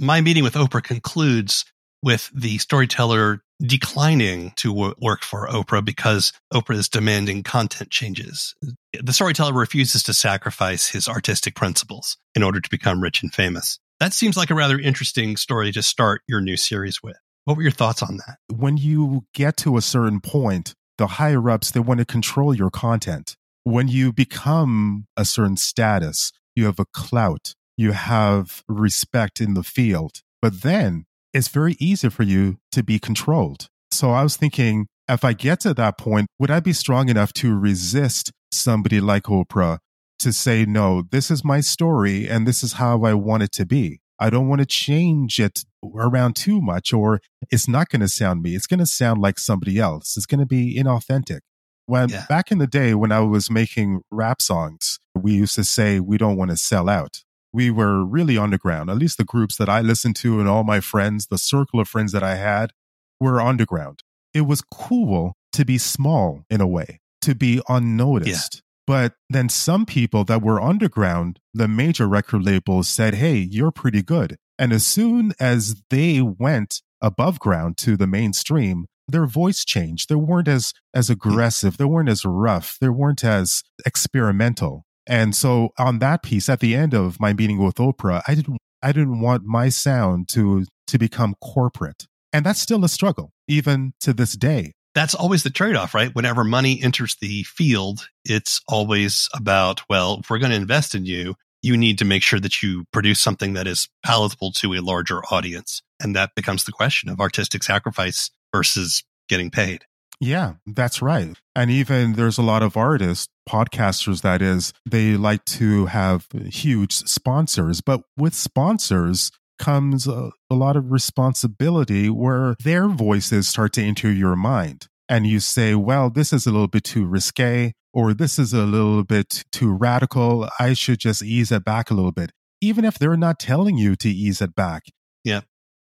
My 0.00 0.20
meeting 0.20 0.42
with 0.42 0.54
Oprah 0.54 0.82
concludes 0.82 1.64
with 2.02 2.28
the 2.34 2.58
storyteller 2.58 3.40
declining 3.62 4.50
to 4.56 4.74
w- 4.74 4.94
work 5.00 5.22
for 5.22 5.46
Oprah 5.46 5.84
because 5.84 6.32
Oprah 6.52 6.74
is 6.74 6.88
demanding 6.88 7.44
content 7.44 7.90
changes. 7.90 8.56
The 9.00 9.12
storyteller 9.12 9.52
refuses 9.52 10.02
to 10.02 10.12
sacrifice 10.12 10.88
his 10.88 11.06
artistic 11.06 11.54
principles 11.54 12.16
in 12.34 12.42
order 12.42 12.60
to 12.60 12.68
become 12.68 13.00
rich 13.00 13.22
and 13.22 13.32
famous. 13.32 13.78
That 14.04 14.12
seems 14.12 14.36
like 14.36 14.50
a 14.50 14.54
rather 14.54 14.78
interesting 14.78 15.38
story 15.38 15.72
to 15.72 15.82
start 15.82 16.20
your 16.28 16.42
new 16.42 16.58
series 16.58 17.02
with. 17.02 17.16
What 17.46 17.56
were 17.56 17.62
your 17.62 17.72
thoughts 17.72 18.02
on 18.02 18.18
that? 18.18 18.36
When 18.54 18.76
you 18.76 19.24
get 19.32 19.56
to 19.58 19.78
a 19.78 19.80
certain 19.80 20.20
point, 20.20 20.74
the 20.98 21.06
higher 21.06 21.48
ups, 21.48 21.70
they 21.70 21.80
want 21.80 22.00
to 22.00 22.04
control 22.04 22.54
your 22.54 22.68
content. 22.68 23.34
When 23.62 23.88
you 23.88 24.12
become 24.12 25.06
a 25.16 25.24
certain 25.24 25.56
status, 25.56 26.32
you 26.54 26.66
have 26.66 26.78
a 26.78 26.84
clout, 26.84 27.54
you 27.78 27.92
have 27.92 28.62
respect 28.68 29.40
in 29.40 29.54
the 29.54 29.62
field. 29.62 30.20
But 30.42 30.60
then 30.60 31.06
it's 31.32 31.48
very 31.48 31.74
easy 31.80 32.10
for 32.10 32.24
you 32.24 32.58
to 32.72 32.82
be 32.82 32.98
controlled. 32.98 33.68
So 33.90 34.10
I 34.10 34.22
was 34.22 34.36
thinking, 34.36 34.86
if 35.08 35.24
I 35.24 35.32
get 35.32 35.60
to 35.60 35.72
that 35.72 35.96
point, 35.96 36.26
would 36.38 36.50
I 36.50 36.60
be 36.60 36.74
strong 36.74 37.08
enough 37.08 37.32
to 37.34 37.58
resist 37.58 38.32
somebody 38.52 39.00
like 39.00 39.22
Oprah 39.22 39.78
to 40.20 40.32
say, 40.32 40.64
no, 40.64 41.02
this 41.10 41.30
is 41.30 41.44
my 41.44 41.60
story 41.60 42.28
and 42.28 42.46
this 42.46 42.62
is 42.62 42.74
how 42.74 43.04
I 43.04 43.14
want 43.14 43.42
it 43.42 43.52
to 43.52 43.66
be? 43.66 44.00
I 44.18 44.30
don't 44.30 44.48
want 44.48 44.60
to 44.60 44.66
change 44.66 45.40
it 45.40 45.64
around 45.84 46.36
too 46.36 46.60
much, 46.60 46.92
or 46.92 47.20
it's 47.50 47.68
not 47.68 47.88
going 47.88 48.00
to 48.00 48.08
sound 48.08 48.42
me. 48.42 48.54
It's 48.54 48.66
going 48.66 48.78
to 48.78 48.86
sound 48.86 49.20
like 49.20 49.38
somebody 49.38 49.78
else. 49.78 50.16
It's 50.16 50.26
going 50.26 50.40
to 50.40 50.46
be 50.46 50.78
inauthentic. 50.78 51.40
When 51.86 52.08
yeah. 52.08 52.24
back 52.28 52.50
in 52.50 52.58
the 52.58 52.66
day 52.66 52.94
when 52.94 53.12
I 53.12 53.20
was 53.20 53.50
making 53.50 54.02
rap 54.10 54.40
songs, 54.40 54.98
we 55.14 55.34
used 55.34 55.54
to 55.56 55.64
say 55.64 56.00
we 56.00 56.16
don't 56.16 56.36
want 56.36 56.50
to 56.50 56.56
sell 56.56 56.88
out 56.88 57.24
we 57.54 57.70
were 57.70 58.04
really 58.04 58.36
underground. 58.36 58.90
At 58.90 58.98
least 58.98 59.16
the 59.16 59.24
groups 59.24 59.56
that 59.58 59.68
I 59.68 59.80
listened 59.80 60.16
to 60.16 60.40
and 60.40 60.48
all 60.48 60.64
my 60.64 60.80
friends, 60.80 61.28
the 61.28 61.38
circle 61.38 61.78
of 61.78 61.88
friends 61.88 62.10
that 62.10 62.24
I 62.24 62.34
had, 62.34 62.72
were 63.20 63.40
underground. 63.40 64.00
It 64.34 64.40
was 64.40 64.60
cool 64.60 65.36
to 65.52 65.64
be 65.64 65.78
small 65.78 66.42
in 66.50 66.60
a 66.60 66.66
way, 66.66 67.00
to 67.22 67.36
be 67.36 67.62
unnoticed. 67.68 68.56
Yeah. 68.56 68.60
But 68.86 69.14
then 69.30 69.48
some 69.48 69.86
people 69.86 70.24
that 70.24 70.42
were 70.42 70.60
underground, 70.60 71.38
the 71.54 71.68
major 71.68 72.06
record 72.06 72.44
labels 72.44 72.88
said, 72.88 73.14
Hey, 73.14 73.36
you're 73.36 73.70
pretty 73.70 74.02
good. 74.02 74.36
And 74.58 74.72
as 74.72 74.86
soon 74.86 75.32
as 75.40 75.82
they 75.90 76.20
went 76.20 76.82
above 77.00 77.38
ground 77.40 77.76
to 77.78 77.96
the 77.96 78.06
mainstream, 78.06 78.86
their 79.08 79.26
voice 79.26 79.64
changed. 79.64 80.08
They 80.08 80.14
weren't 80.14 80.48
as 80.48 80.72
as 80.94 81.08
hmm. 81.08 81.14
aggressive. 81.14 81.76
They 81.76 81.84
weren't 81.84 82.08
as 82.08 82.24
rough. 82.24 82.78
They 82.80 82.88
weren't 82.88 83.24
as 83.24 83.62
experimental. 83.86 84.84
And 85.06 85.36
so 85.36 85.70
on 85.78 85.98
that 85.98 86.22
piece, 86.22 86.48
at 86.48 86.60
the 86.60 86.74
end 86.74 86.94
of 86.94 87.20
my 87.20 87.34
meeting 87.34 87.62
with 87.62 87.76
Oprah, 87.76 88.22
I 88.26 88.34
didn't 88.34 88.58
I 88.82 88.92
didn't 88.92 89.20
want 89.20 89.44
my 89.44 89.68
sound 89.68 90.28
to 90.30 90.64
to 90.86 90.98
become 90.98 91.34
corporate. 91.42 92.06
And 92.32 92.44
that's 92.44 92.60
still 92.60 92.84
a 92.84 92.88
struggle, 92.88 93.30
even 93.46 93.92
to 94.00 94.12
this 94.12 94.32
day. 94.32 94.72
That's 94.94 95.14
always 95.14 95.42
the 95.42 95.50
trade 95.50 95.76
off, 95.76 95.94
right? 95.94 96.14
Whenever 96.14 96.44
money 96.44 96.80
enters 96.82 97.16
the 97.20 97.42
field, 97.44 98.08
it's 98.24 98.60
always 98.68 99.28
about, 99.34 99.82
well, 99.88 100.18
if 100.20 100.30
we're 100.30 100.38
going 100.38 100.50
to 100.50 100.56
invest 100.56 100.94
in 100.94 101.04
you, 101.04 101.34
you 101.62 101.76
need 101.76 101.98
to 101.98 102.04
make 102.04 102.22
sure 102.22 102.38
that 102.40 102.62
you 102.62 102.84
produce 102.92 103.20
something 103.20 103.54
that 103.54 103.66
is 103.66 103.88
palatable 104.04 104.52
to 104.52 104.74
a 104.74 104.80
larger 104.80 105.24
audience. 105.30 105.82
And 106.00 106.14
that 106.14 106.30
becomes 106.36 106.64
the 106.64 106.72
question 106.72 107.08
of 107.08 107.20
artistic 107.20 107.62
sacrifice 107.62 108.30
versus 108.54 109.02
getting 109.28 109.50
paid. 109.50 109.84
Yeah, 110.20 110.54
that's 110.66 111.02
right. 111.02 111.36
And 111.56 111.70
even 111.70 112.12
there's 112.12 112.38
a 112.38 112.42
lot 112.42 112.62
of 112.62 112.76
artists, 112.76 113.28
podcasters, 113.48 114.22
that 114.22 114.42
is, 114.42 114.72
they 114.88 115.16
like 115.16 115.44
to 115.46 115.86
have 115.86 116.28
huge 116.50 116.92
sponsors. 116.92 117.80
But 117.80 118.02
with 118.16 118.34
sponsors 118.34 119.32
comes 119.58 120.06
a, 120.06 120.30
a 120.50 120.54
lot 120.54 120.76
of 120.76 120.90
responsibility 120.90 122.10
where 122.10 122.56
their 122.62 122.88
voices 122.88 123.48
start 123.48 123.72
to 123.74 123.82
enter 123.82 124.10
your 124.10 124.36
mind. 124.36 124.88
And 125.08 125.26
you 125.26 125.40
say, 125.40 125.74
well, 125.74 126.10
this 126.10 126.32
is 126.32 126.46
a 126.46 126.50
little 126.50 126.68
bit 126.68 126.84
too 126.84 127.06
risque, 127.06 127.72
or 127.92 128.14
this 128.14 128.38
is 128.38 128.52
a 128.52 128.64
little 128.64 129.04
bit 129.04 129.44
too 129.52 129.72
radical. 129.72 130.48
I 130.58 130.72
should 130.72 130.98
just 130.98 131.22
ease 131.22 131.52
it 131.52 131.64
back 131.64 131.90
a 131.90 131.94
little 131.94 132.12
bit, 132.12 132.32
even 132.60 132.84
if 132.84 132.98
they're 132.98 133.16
not 133.16 133.38
telling 133.38 133.76
you 133.76 133.96
to 133.96 134.08
ease 134.08 134.40
it 134.40 134.54
back. 134.54 134.84
Yeah. 135.22 135.42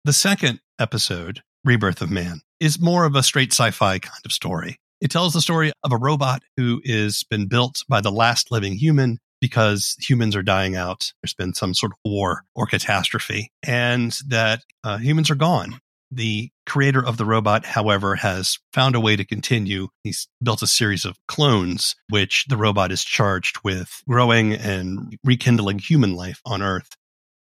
The 0.05 0.12
second 0.12 0.61
episode, 0.79 1.42
Rebirth 1.64 2.03
of 2.03 2.11
Man, 2.11 2.40
is 2.61 2.81
more 2.81 3.05
of 3.05 3.14
a 3.14 3.23
straight 3.23 3.53
sci 3.53 3.71
fi 3.71 3.99
kind 3.99 4.23
of 4.25 4.33
story. 4.33 4.79
It 5.01 5.11
tells 5.11 5.33
the 5.33 5.40
story 5.40 5.73
of 5.85 5.92
a 5.92 5.97
robot 5.97 6.42
who 6.57 6.83
has 6.87 7.25
been 7.31 7.47
built 7.47 7.83
by 7.88 8.01
the 8.01 8.11
last 8.11 8.51
living 8.51 8.75
human 8.75 9.18
because 9.40 9.96
humans 10.01 10.37
are 10.37 10.42
dying 10.42 10.77
out. 10.77 11.12
There's 11.22 11.35
been 11.35 11.55
some 11.55 11.74
sort 11.74 11.92
of 11.92 11.98
war 12.05 12.44
or 12.55 12.66
catastrophe, 12.66 13.51
and 13.62 14.16
that 14.29 14.62
uh, 14.85 14.98
humans 14.98 15.31
are 15.31 15.37
gone. 15.37 15.81
The 16.11 16.51
creator 16.64 17.05
of 17.05 17.18
the 17.18 17.27
robot, 17.27 17.66
however, 17.66 18.14
has 18.16 18.59
found 18.72 18.94
a 18.94 19.01
way 19.01 19.14
to 19.16 19.24
continue. 19.24 19.88
He's 20.05 20.27
built 20.42 20.62
a 20.62 20.66
series 20.66 21.05
of 21.05 21.18
clones, 21.27 21.96
which 22.09 22.46
the 22.48 22.57
robot 22.57 22.90
is 22.92 23.05
charged 23.05 23.59
with 23.62 24.03
growing 24.09 24.55
and 24.55 25.18
rekindling 25.22 25.81
human 25.81 26.14
life 26.14 26.40
on 26.46 26.62
Earth. 26.62 26.96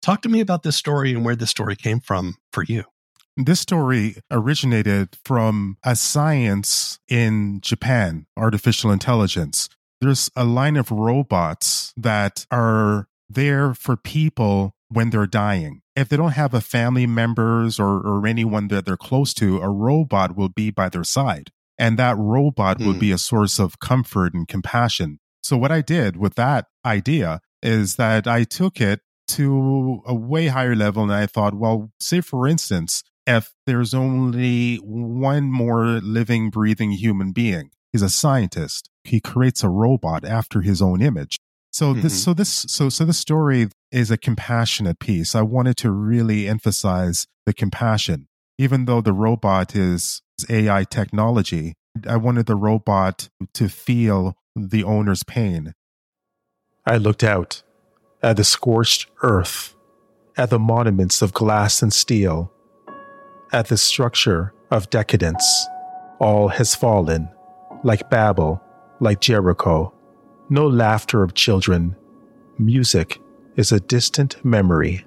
Talk 0.01 0.21
to 0.21 0.29
me 0.29 0.39
about 0.39 0.63
this 0.63 0.77
story 0.77 1.13
and 1.13 1.25
where 1.25 1.35
this 1.35 1.49
story 1.49 1.75
came 1.75 1.99
from 1.99 2.35
for 2.51 2.63
you. 2.63 2.83
This 3.35 3.61
story 3.61 4.17
originated 4.29 5.17
from 5.25 5.77
a 5.83 5.95
science 5.95 6.99
in 7.07 7.61
Japan, 7.61 8.27
artificial 8.37 8.91
intelligence. 8.91 9.69
There's 10.03 10.29
a 10.35 10.43
line 10.43 10.75
of 10.75 10.91
robots 10.91 11.93
that 11.95 12.45
are 12.51 13.07
there 13.29 13.73
for 13.73 13.95
people 13.95 14.75
when 14.89 15.09
they're 15.09 15.25
dying. 15.25 15.81
If 15.95 16.09
they 16.09 16.17
don't 16.17 16.33
have 16.33 16.53
a 16.53 16.59
family 16.61 17.07
members 17.07 17.79
or, 17.79 17.99
or 17.99 18.27
anyone 18.27 18.67
that 18.67 18.85
they're 18.85 18.97
close 18.97 19.33
to, 19.35 19.59
a 19.59 19.69
robot 19.69 20.35
will 20.35 20.49
be 20.49 20.71
by 20.71 20.89
their 20.89 21.05
side. 21.05 21.51
And 21.77 21.97
that 21.99 22.17
robot 22.17 22.79
mm. 22.79 22.85
will 22.85 22.99
be 22.99 23.11
a 23.11 23.17
source 23.17 23.59
of 23.59 23.79
comfort 23.79 24.33
and 24.33 24.45
compassion. 24.47 25.19
So 25.41 25.57
what 25.57 25.71
I 25.71 25.81
did 25.81 26.17
with 26.17 26.35
that 26.35 26.65
idea 26.85 27.39
is 27.61 27.95
that 27.95 28.27
I 28.27 28.43
took 28.43 28.81
it 28.81 28.99
to 29.29 30.01
a 30.05 30.13
way 30.13 30.47
higher 30.47 30.75
level 30.75 31.03
and 31.03 31.13
I 31.13 31.27
thought, 31.27 31.53
well, 31.53 31.91
say 31.99 32.19
for 32.19 32.45
instance, 32.45 33.03
if 33.25 33.53
there's 33.65 33.93
only 33.93 34.75
one 34.77 35.49
more 35.49 36.01
living, 36.01 36.49
breathing 36.49 36.91
human 36.91 37.31
being, 37.31 37.71
he's 37.93 38.01
a 38.01 38.09
scientist. 38.09 38.89
He 39.03 39.19
creates 39.19 39.63
a 39.63 39.69
robot 39.69 40.25
after 40.25 40.61
his 40.61 40.81
own 40.81 41.01
image. 41.01 41.37
So 41.71 41.93
this, 41.93 42.13
mm-hmm. 42.13 42.17
so 42.17 42.33
this, 42.33 42.65
so, 42.67 42.89
so 42.89 43.03
the 43.03 43.13
story 43.13 43.69
is 43.91 44.11
a 44.11 44.17
compassionate 44.17 44.99
piece. 44.99 45.33
I 45.33 45.41
wanted 45.41 45.75
to 45.77 45.91
really 45.91 46.47
emphasize 46.47 47.25
the 47.45 47.53
compassion. 47.53 48.27
Even 48.59 48.85
though 48.85 49.01
the 49.01 49.13
robot 49.13 49.75
is 49.75 50.21
AI 50.49 50.83
technology, 50.83 51.73
I 52.07 52.17
wanted 52.17 52.45
the 52.45 52.55
robot 52.55 53.29
to 53.55 53.69
feel 53.69 54.37
the 54.55 54.83
owner's 54.83 55.23
pain. 55.23 55.73
I 56.85 56.97
looked 56.97 57.23
out 57.23 57.63
at 58.21 58.37
the 58.37 58.43
scorched 58.43 59.07
earth, 59.21 59.75
at 60.37 60.49
the 60.49 60.59
monuments 60.59 61.21
of 61.21 61.33
glass 61.33 61.81
and 61.81 61.91
steel, 61.91 62.51
at 63.51 63.67
the 63.67 63.77
structure 63.77 64.53
of 64.71 64.89
decadence. 64.89 65.67
All 66.19 66.47
has 66.49 66.75
fallen, 66.75 67.29
like 67.83 68.09
Babel, 68.09 68.62
like 69.03 69.19
Jericho. 69.19 69.93
No 70.49 70.65
laughter 70.65 71.23
of 71.23 71.33
children. 71.33 71.95
Music 72.57 73.19
is 73.57 73.73
a 73.73 73.79
distant 73.81 74.43
memory. 74.45 75.05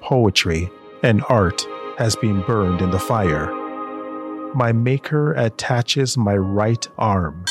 Poetry 0.00 0.70
and 1.02 1.22
art 1.28 1.66
has 1.98 2.16
been 2.16 2.40
burned 2.42 2.80
in 2.80 2.90
the 2.90 2.98
fire. 2.98 3.54
My 4.54 4.72
maker 4.72 5.34
attaches 5.34 6.16
my 6.16 6.34
right 6.34 6.88
arm 6.96 7.44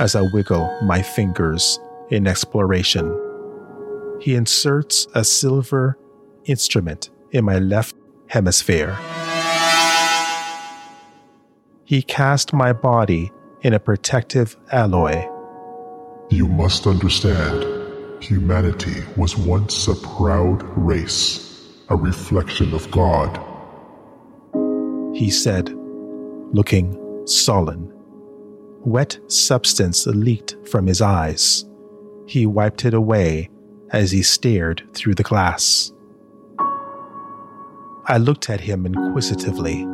as 0.00 0.16
I 0.16 0.22
wiggle 0.32 0.66
my 0.82 1.02
fingers 1.02 1.78
in 2.08 2.26
exploration. 2.26 3.06
He 4.18 4.34
inserts 4.34 5.06
a 5.14 5.24
silver 5.24 5.98
instrument 6.46 7.10
in 7.32 7.44
my 7.44 7.58
left 7.58 7.94
hemisphere. 8.28 8.96
He 11.84 12.00
cast 12.02 12.54
my 12.54 12.72
body 12.72 13.30
in 13.62 13.74
a 13.74 13.80
protective 13.80 14.56
alloy. 14.72 15.24
You 16.30 16.48
must 16.48 16.86
understand, 16.86 18.22
humanity 18.22 19.02
was 19.16 19.36
once 19.36 19.88
a 19.88 19.94
proud 19.94 20.62
race, 20.76 21.68
a 21.88 21.96
reflection 21.96 22.74
of 22.74 22.90
God. 22.90 23.40
He 25.14 25.30
said, 25.30 25.70
looking 26.52 26.98
sullen. 27.26 27.92
Wet 28.84 29.18
substance 29.28 30.06
leaked 30.06 30.56
from 30.68 30.86
his 30.86 31.00
eyes. 31.00 31.64
He 32.26 32.46
wiped 32.46 32.84
it 32.84 32.94
away 32.94 33.48
as 33.90 34.10
he 34.10 34.22
stared 34.22 34.82
through 34.92 35.14
the 35.14 35.22
glass. 35.22 35.92
I 38.06 38.18
looked 38.18 38.50
at 38.50 38.60
him 38.60 38.86
inquisitively. 38.86 39.86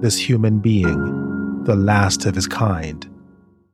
This 0.00 0.18
human 0.18 0.58
being 0.58 1.25
the 1.66 1.76
last 1.76 2.24
of 2.26 2.36
his 2.36 2.46
kind. 2.46 3.08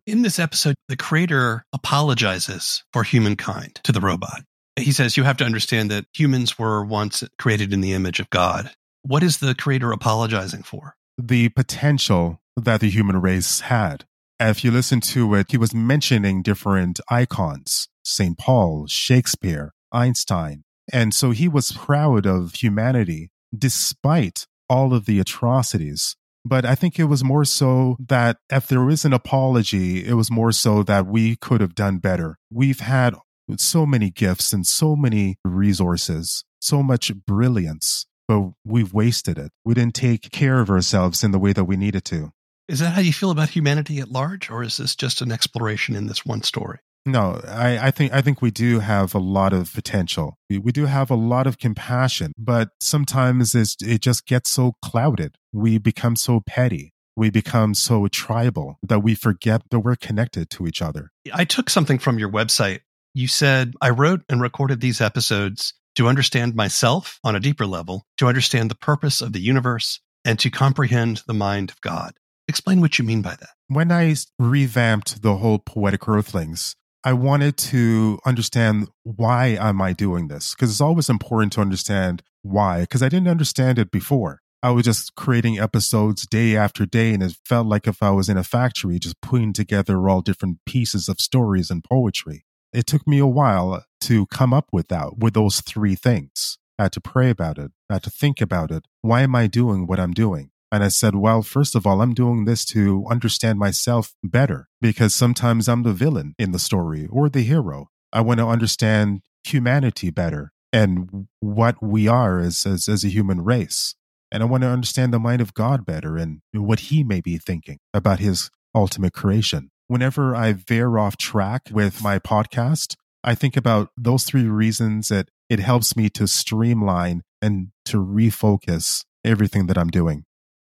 In 0.07 0.23
this 0.23 0.39
episode, 0.39 0.75
the 0.89 0.97
creator 0.97 1.65
apologizes 1.75 2.83
for 2.93 3.05
humankind 3.05 3.81
to 3.85 3.93
the 3.93 4.01
robot. 4.01 4.43
He 4.77 4.93
says, 4.93 5.17
You 5.17 5.25
have 5.25 5.37
to 5.37 5.45
understand 5.45 5.91
that 5.91 6.07
humans 6.15 6.59
were 6.59 6.83
once 6.85 7.23
created 7.39 7.73
in 7.73 7.83
the 7.83 7.93
image 7.93 8.19
of 8.19 8.31
God. 8.31 8.71
What 9.03 9.23
is 9.23 9.39
the 9.39 9.55
creator 9.55 9.93
apologizing 9.93 10.63
for? 10.63 10.97
The 11.19 11.51
potential 11.51 12.41
that 12.57 12.81
the 12.81 12.89
human 12.89 13.21
race 13.21 13.61
had. 13.61 14.07
If 14.41 14.65
you 14.65 14.71
listen 14.71 15.01
to 15.01 15.35
it, 15.35 15.51
he 15.51 15.59
was 15.59 15.75
mentioning 15.75 16.43
different 16.43 16.99
icons 17.11 17.89
St. 18.05 18.39
Paul, 18.39 18.87
Shakespeare, 18.89 19.73
Einstein. 19.93 20.65
And 20.93 21.15
so 21.15 21.31
he 21.31 21.47
was 21.47 21.73
proud 21.73 22.27
of 22.27 22.55
humanity 22.55 23.31
despite 23.57 24.47
all 24.69 24.95
of 24.95 25.05
the 25.05 25.21
atrocities 25.21 26.17
but 26.45 26.65
I 26.65 26.75
think 26.75 26.99
it 26.99 27.05
was 27.05 27.23
more 27.23 27.45
so 27.45 27.97
that 28.09 28.39
if 28.51 28.67
there 28.67 28.89
is 28.91 29.05
an 29.05 29.13
apology, 29.13 30.05
it 30.07 30.15
was 30.15 30.31
more 30.31 30.53
so 30.53 30.83
that 30.83 31.07
we 31.07 31.37
could 31.37 31.61
have 31.61 31.75
done 31.75 31.99
better. 31.99 32.37
We've 32.51 32.81
had 32.81 33.15
so 33.57 33.87
many 33.87 34.11
gifts 34.11 34.53
and 34.53 34.67
so 34.67 34.97
many 34.97 35.37
resources, 35.45 36.45
so 36.61 36.83
much 36.83 37.13
brilliance, 37.27 38.07
but 38.27 38.53
we've 38.65 38.93
wasted 38.93 39.39
it. 39.39 39.53
We 39.65 39.75
didn't 39.75 39.95
take 39.95 40.31
care 40.31 40.61
of 40.61 40.71
ourselves 40.71 41.23
in 41.23 41.31
the 41.31 41.39
way 41.39 41.53
that 41.53 41.65
we 41.65 41.77
needed 41.77 42.05
to. 42.07 42.33
Is 42.69 42.79
that 42.81 42.91
how 42.91 43.01
you 43.01 43.13
feel 43.13 43.31
about 43.31 43.51
humanity 43.51 43.99
at 43.99 44.11
large, 44.11 44.49
or 44.49 44.63
is 44.63 44.77
this 44.77 44.95
just 44.97 45.21
an 45.21 45.33
exploration 45.33 45.95
in 45.95 46.07
this 46.07 46.25
one 46.25 46.43
story? 46.43 46.79
No, 47.05 47.41
I, 47.47 47.89
I, 47.89 47.91
think 47.91 48.13
I 48.13 48.21
think 48.21 48.41
we 48.41 48.51
do 48.51 48.79
have 48.79 49.15
a 49.15 49.19
lot 49.19 49.53
of 49.53 49.73
potential. 49.73 50.37
We, 50.49 50.59
we 50.59 50.73
do 50.73 50.87
have 50.87 51.11
a 51.11 51.17
lot 51.17 51.47
of 51.47 51.59
compassion, 51.59 52.33
but 52.39 52.71
sometimes 52.81 53.55
it 53.55 54.01
just 54.01 54.27
gets 54.27 54.51
so 54.51 54.75
clouded. 54.83 55.35
We 55.53 55.79
become 55.79 56.15
so 56.15 56.41
petty. 56.47 56.93
We 57.17 57.31
become 57.31 57.75
so 57.75 58.07
tribal 58.09 58.79
that 58.83 59.01
we 59.01 59.15
forget 59.15 59.63
that 59.71 59.81
we're 59.81 59.97
connected 59.97 60.49
to 60.51 60.67
each 60.67 60.81
other. 60.81 61.11
I 61.35 61.45
took 61.45 61.69
something 61.69 61.99
from 61.99 62.19
your 62.19 62.31
website. 62.31 62.81
You 63.15 63.27
said, 63.27 63.75
I 63.83 63.91
wrote 63.91 64.23
and 64.29 64.41
recorded 64.41 64.81
these 64.81 65.01
episodes 65.01 65.75
to 65.97 66.09
understand 66.09 66.55
myself 66.55 67.19
on 67.23 67.37
a 67.37 67.41
deeper 67.41 67.67
level, 67.67 68.07
to 68.17 68.29
understand 68.29 68.71
the 68.71 68.77
purpose 68.77 69.21
of 69.21 69.33
the 69.33 69.41
universe, 69.41 70.01
and 70.25 70.39
to 70.39 70.51
comprehend 70.51 71.23
the 71.27 71.35
mind 71.35 71.71
of 71.71 71.81
God. 71.81 72.15
Explain 72.49 72.81
what 72.81 72.99
you 72.99 73.05
mean 73.05 73.23
by 73.23 73.37
that. 73.37 73.51
When 73.69 73.93
I 73.93 74.15
revamped 74.39 75.23
the 75.23 75.37
whole 75.37 75.59
Poetic 75.59 76.09
Earthlings, 76.09 76.77
I 77.05 77.15
wanted 77.15 77.57
to 77.57 78.21
understand 78.25 78.89
why 79.03 79.57
am 79.59 79.83
I 79.83 79.93
doing 79.93 80.29
this? 80.29 80.55
Because 80.55 80.71
it's 80.71 80.81
always 80.81 81.09
important 81.09 81.53
to 81.55 81.61
understand 81.61 82.23
why, 82.43 82.83
because 82.83 83.03
I 83.03 83.09
didn't 83.09 83.29
understand 83.29 83.79
it 83.81 83.91
before. 83.91 84.41
I 84.63 84.71
was 84.71 84.85
just 84.85 85.17
creating 85.17 85.59
episodes 85.59 86.25
day 86.29 86.55
after 86.55 86.87
day, 86.87 87.13
and 87.13 87.21
it 87.21 87.37
felt 87.45 87.67
like 87.67 87.89
if 87.89 88.05
I 88.05 88.11
was 88.11 88.29
in 88.29 88.37
a 88.37 88.45
factory, 88.45 89.01
just 89.01 89.21
putting 89.21 89.53
together 89.53 90.09
all 90.09 90.21
different 90.21 90.59
pieces 90.65 91.09
of 91.09 91.21
stories 91.21 91.71
and 91.71 91.83
poetry. 91.83 92.45
It 92.73 92.87
took 92.87 93.05
me 93.05 93.19
a 93.19 93.27
while 93.27 93.85
to 94.03 94.27
come 94.27 94.55
up 94.55 94.69
with 94.71 94.87
that, 94.89 95.19
with 95.19 95.35
those 95.35 95.61
three 95.61 95.97
things. 95.97 96.59
I 96.79 96.85
had 96.85 96.93
to 96.93 97.01
pray 97.01 97.31
about 97.31 97.59
it. 97.59 97.73
I 97.91 97.95
had 97.95 98.05
to 98.05 98.11
think 98.11 98.41
about 98.41 98.71
it. 98.71 98.87
Why 99.01 99.23
am 99.23 99.35
I 99.35 99.49
doing 99.49 99.89
what 99.89 99.99
I'm 99.99 100.13
doing? 100.13 100.52
And 100.73 100.83
I 100.83 100.89
said, 100.89 101.15
well, 101.15 101.43
first 101.43 101.75
of 101.77 101.87
all, 101.87 102.01
I'm 102.01 102.15
doing 102.15 102.47
this 102.47 102.65
to 102.67 103.05
understand 103.11 103.59
myself 103.59 104.15
better 104.25 104.69
because 104.81 105.15
sometimes 105.15 105.69
I'm 105.69 105.83
the 105.83 105.93
villain 105.93 106.35
in 106.39 106.53
the 106.53 106.59
story 106.59 107.07
or 107.13 107.29
the 107.29 107.43
hero. 107.43 107.89
I 108.11 108.23
want 108.23 108.41
to 108.41 108.47
understand 108.47 109.21
humanity 109.45 110.09
better 110.11 110.53
and 110.73 111.29
what 111.41 111.83
we 111.83 112.09
are 112.09 112.39
as, 112.41 112.65
as, 112.65 112.89
as 112.89 113.05
a 113.05 113.09
human 113.09 113.43
race. 113.43 113.95
And 114.31 114.43
I 114.43 114.47
want 114.47 114.63
to 114.63 114.69
understand 114.71 115.13
the 115.13 115.19
mind 115.19 115.43
of 115.43 115.53
God 115.53 115.85
better 115.85 116.17
and 116.17 116.41
what 116.55 116.81
he 116.81 117.05
may 117.05 117.21
be 117.21 117.37
thinking 117.37 117.79
about 117.93 118.19
his 118.19 118.51
ultimate 118.75 119.13
creation. 119.13 119.71
Whenever 119.89 120.35
I 120.35 120.55
veer 120.55 120.97
off 120.97 121.19
track 121.19 121.69
with 121.71 122.03
my 122.03 122.19
podcast, 122.19 122.97
I 123.23 123.35
think 123.35 123.59
about 123.59 123.91
those 123.99 124.25
three 124.25 124.49
reasons 124.49 125.09
that 125.09 125.29
it 125.51 125.61
helps 125.61 125.95
me 125.97 126.09
to 126.11 126.27
streamline 126.27 127.25
and 127.43 127.69
to 127.85 127.99
refocus 127.99 129.05
everything 129.23 129.67
that 129.67 129.77
I'm 129.77 129.91
doing. 129.91 130.25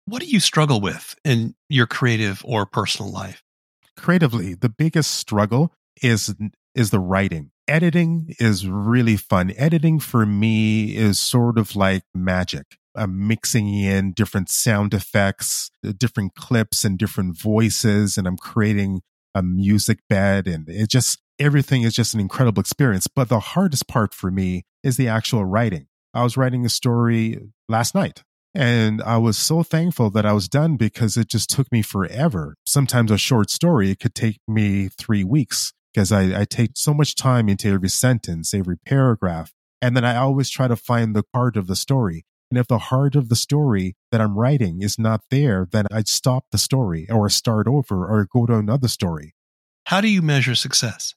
What 0.09 0.23
do 0.23 0.29
you 0.29 0.38
struggle 0.38 0.81
with 0.81 1.16
in 1.25 1.57
your 1.69 1.88
creative 1.88 2.40
or 2.45 2.64
personal 2.64 3.11
life? 3.11 3.42
Creatively, 3.97 4.55
the 4.55 4.69
biggest 4.69 5.11
struggle 5.16 5.73
is 6.01 6.33
is 6.77 6.90
the 6.90 7.01
writing. 7.01 7.51
Editing 7.66 8.33
is 8.38 8.69
really 8.69 9.16
fun. 9.16 9.53
Editing 9.57 9.99
for 9.99 10.25
me 10.25 10.95
is 10.95 11.19
sort 11.19 11.59
of 11.59 11.75
like 11.75 12.05
magic. 12.14 12.77
I'm 12.95 13.27
mixing 13.27 13.75
in 13.75 14.12
different 14.12 14.49
sound 14.49 14.95
effects, 14.95 15.73
uh, 15.85 15.92
different 15.97 16.37
clips 16.37 16.85
and 16.85 16.97
different 16.97 17.37
voices, 17.37 18.16
and 18.16 18.29
I'm 18.29 18.37
creating 18.37 19.01
a 19.35 19.42
music 19.42 19.99
bed. 20.09 20.47
And 20.47 20.69
it 20.69 20.88
just, 20.88 21.19
everything 21.40 21.83
is 21.83 21.95
just 21.95 22.14
an 22.14 22.21
incredible 22.21 22.61
experience. 22.61 23.09
But 23.09 23.29
the 23.29 23.40
hardest 23.40 23.88
part 23.88 24.14
for 24.14 24.31
me 24.31 24.64
is 24.85 24.97
the 24.97 25.09
actual 25.09 25.45
writing. 25.45 25.88
I 26.14 26.23
was 26.23 26.37
writing 26.37 26.64
a 26.64 26.71
story 26.71 27.40
last 27.69 27.95
night 27.95 28.23
and 28.57 29.03
I 29.03 29.19
was 29.19 29.37
so 29.37 29.62
thankful 29.62 30.09
that 30.12 30.25
I 30.25 30.33
was 30.33 30.49
done 30.49 30.77
because 30.77 31.19
it 31.19 31.29
just 31.29 31.51
took 31.51 31.71
me 31.71 31.83
forever. 31.83 32.57
Sometimes 32.64 33.11
a 33.11 33.19
short 33.19 33.51
story, 33.51 33.90
it 33.90 34.01
could 34.01 34.14
take 34.14 34.40
me 34.49 34.88
three 34.88 35.25
weeks 35.25 35.75
because 35.92 36.11
I, 36.11 36.40
I 36.40 36.45
take 36.47 36.71
so 36.75 36.95
much 36.95 37.16
time 37.16 37.51
into 37.51 37.69
every 37.69 37.90
sentence, 37.90 38.55
every 38.55 38.79
paragraph. 38.79 39.53
And 39.83 39.95
then 39.95 40.07
I 40.07 40.16
always 40.16 40.49
try 40.49 40.69
to 40.69 40.77
find 40.77 41.14
the 41.14 41.23
part 41.35 41.59
of 41.59 41.66
the 41.66 41.77
story. 41.77 42.25
And 42.51 42.59
if 42.59 42.66
the 42.66 42.79
heart 42.79 43.14
of 43.14 43.29
the 43.29 43.37
story 43.37 43.95
that 44.11 44.23
I'm 44.23 44.38
writing 44.38 44.81
is 44.81 44.99
not 44.99 45.21
there, 45.31 45.69
then 45.71 45.85
I'd 45.92 46.09
stop 46.09 46.47
the 46.51 46.57
story 46.57 47.07
or 47.11 47.29
start 47.29 47.69
over 47.69 48.07
or 48.07 48.27
go 48.33 48.47
to 48.47 48.55
another 48.55 48.88
story. 48.88 49.35
How 49.85 50.01
do 50.01 50.09
you 50.09 50.23
measure 50.23 50.55
success? 50.55 51.14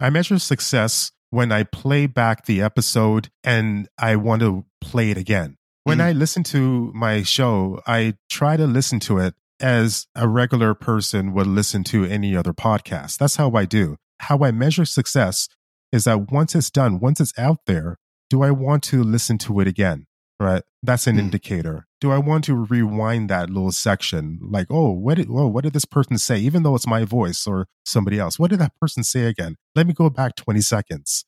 I 0.00 0.08
measure 0.08 0.38
success 0.38 1.12
when 1.28 1.52
I 1.52 1.64
play 1.64 2.06
back 2.06 2.46
the 2.46 2.62
episode 2.62 3.28
and 3.44 3.88
I 3.98 4.16
want 4.16 4.40
to 4.40 4.64
play 4.80 5.10
it 5.10 5.18
again. 5.18 5.58
When 5.88 5.98
mm. 5.98 6.04
I 6.04 6.12
listen 6.12 6.42
to 6.44 6.92
my 6.94 7.22
show, 7.22 7.80
I 7.86 8.14
try 8.28 8.56
to 8.56 8.66
listen 8.66 9.00
to 9.00 9.18
it 9.18 9.34
as 9.58 10.06
a 10.14 10.28
regular 10.28 10.74
person 10.74 11.32
would 11.32 11.46
listen 11.46 11.82
to 11.84 12.04
any 12.04 12.36
other 12.36 12.52
podcast. 12.52 13.18
That's 13.18 13.36
how 13.36 13.52
I 13.52 13.64
do. 13.64 13.96
How 14.20 14.38
I 14.44 14.50
measure 14.50 14.84
success 14.84 15.48
is 15.90 16.04
that 16.04 16.30
once 16.30 16.54
it's 16.54 16.70
done, 16.70 17.00
once 17.00 17.20
it's 17.20 17.36
out 17.38 17.60
there, 17.66 17.96
do 18.28 18.42
I 18.42 18.50
want 18.50 18.82
to 18.84 19.02
listen 19.02 19.38
to 19.38 19.60
it 19.60 19.66
again? 19.66 20.06
right? 20.40 20.62
That's 20.82 21.06
an 21.06 21.16
mm. 21.16 21.20
indicator. 21.20 21.86
Do 22.00 22.12
I 22.12 22.18
want 22.18 22.44
to 22.44 22.54
rewind 22.54 23.28
that 23.30 23.50
little 23.50 23.72
section? 23.72 24.38
Like, 24.40 24.68
oh, 24.70 24.92
what 24.92 25.16
did 25.16 25.28
oh, 25.30 25.48
what 25.48 25.64
did 25.64 25.72
this 25.72 25.84
person 25.84 26.18
say? 26.18 26.38
Even 26.38 26.62
though 26.62 26.74
it's 26.74 26.86
my 26.86 27.04
voice 27.04 27.46
or 27.46 27.66
somebody 27.84 28.18
else, 28.18 28.38
what 28.38 28.50
did 28.50 28.60
that 28.60 28.78
person 28.80 29.02
say 29.02 29.24
again? 29.24 29.56
Let 29.74 29.86
me 29.86 29.92
go 29.92 30.08
back 30.10 30.36
20 30.36 30.60
seconds. 30.60 31.24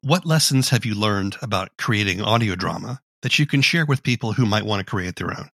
What 0.00 0.24
lessons 0.24 0.70
have 0.70 0.84
you 0.84 0.94
learned 0.94 1.36
about 1.42 1.70
creating 1.76 2.22
audio 2.22 2.54
drama 2.54 3.00
that 3.22 3.38
you 3.38 3.46
can 3.46 3.62
share 3.62 3.86
with 3.86 4.02
people 4.02 4.34
who 4.34 4.46
might 4.46 4.64
want 4.64 4.80
to 4.80 4.90
create 4.90 5.16
their 5.16 5.30
own? 5.30 5.48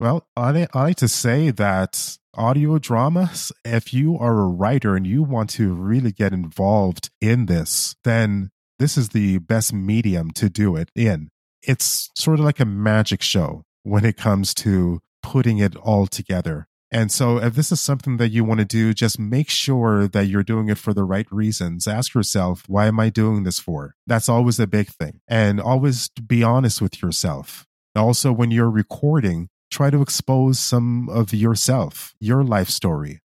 Well, 0.00 0.28
I, 0.36 0.68
I 0.72 0.82
like 0.82 0.96
to 0.96 1.08
say 1.08 1.50
that 1.50 2.18
audio 2.34 2.78
dramas, 2.78 3.50
if 3.64 3.92
you 3.92 4.16
are 4.18 4.38
a 4.38 4.48
writer 4.48 4.94
and 4.94 5.06
you 5.06 5.22
want 5.24 5.50
to 5.50 5.72
really 5.72 6.12
get 6.12 6.32
involved 6.32 7.10
in 7.20 7.46
this, 7.46 7.96
then 8.04 8.50
this 8.78 8.96
is 8.96 9.08
the 9.08 9.38
best 9.38 9.72
medium 9.72 10.30
to 10.32 10.48
do 10.48 10.76
it 10.76 10.90
in 10.94 11.30
it's 11.62 12.10
sort 12.14 12.38
of 12.38 12.44
like 12.44 12.60
a 12.60 12.64
magic 12.64 13.22
show 13.22 13.64
when 13.82 14.04
it 14.04 14.16
comes 14.16 14.54
to 14.54 15.00
putting 15.22 15.58
it 15.58 15.76
all 15.76 16.06
together. 16.06 16.67
And 16.90 17.12
so, 17.12 17.38
if 17.38 17.54
this 17.54 17.70
is 17.70 17.80
something 17.80 18.16
that 18.16 18.30
you 18.30 18.44
want 18.44 18.60
to 18.60 18.64
do, 18.64 18.94
just 18.94 19.18
make 19.18 19.50
sure 19.50 20.08
that 20.08 20.26
you're 20.26 20.42
doing 20.42 20.68
it 20.68 20.78
for 20.78 20.94
the 20.94 21.04
right 21.04 21.26
reasons. 21.30 21.86
Ask 21.86 22.14
yourself, 22.14 22.64
why 22.66 22.86
am 22.86 22.98
I 22.98 23.10
doing 23.10 23.44
this 23.44 23.58
for? 23.58 23.94
That's 24.06 24.28
always 24.28 24.58
a 24.58 24.66
big 24.66 24.88
thing. 24.88 25.20
And 25.28 25.60
always 25.60 26.08
be 26.08 26.42
honest 26.42 26.80
with 26.80 27.02
yourself. 27.02 27.66
Also, 27.94 28.32
when 28.32 28.50
you're 28.50 28.70
recording, 28.70 29.48
try 29.70 29.90
to 29.90 30.00
expose 30.00 30.58
some 30.58 31.08
of 31.10 31.34
yourself, 31.34 32.14
your 32.20 32.42
life 32.42 32.70
story. 32.70 33.20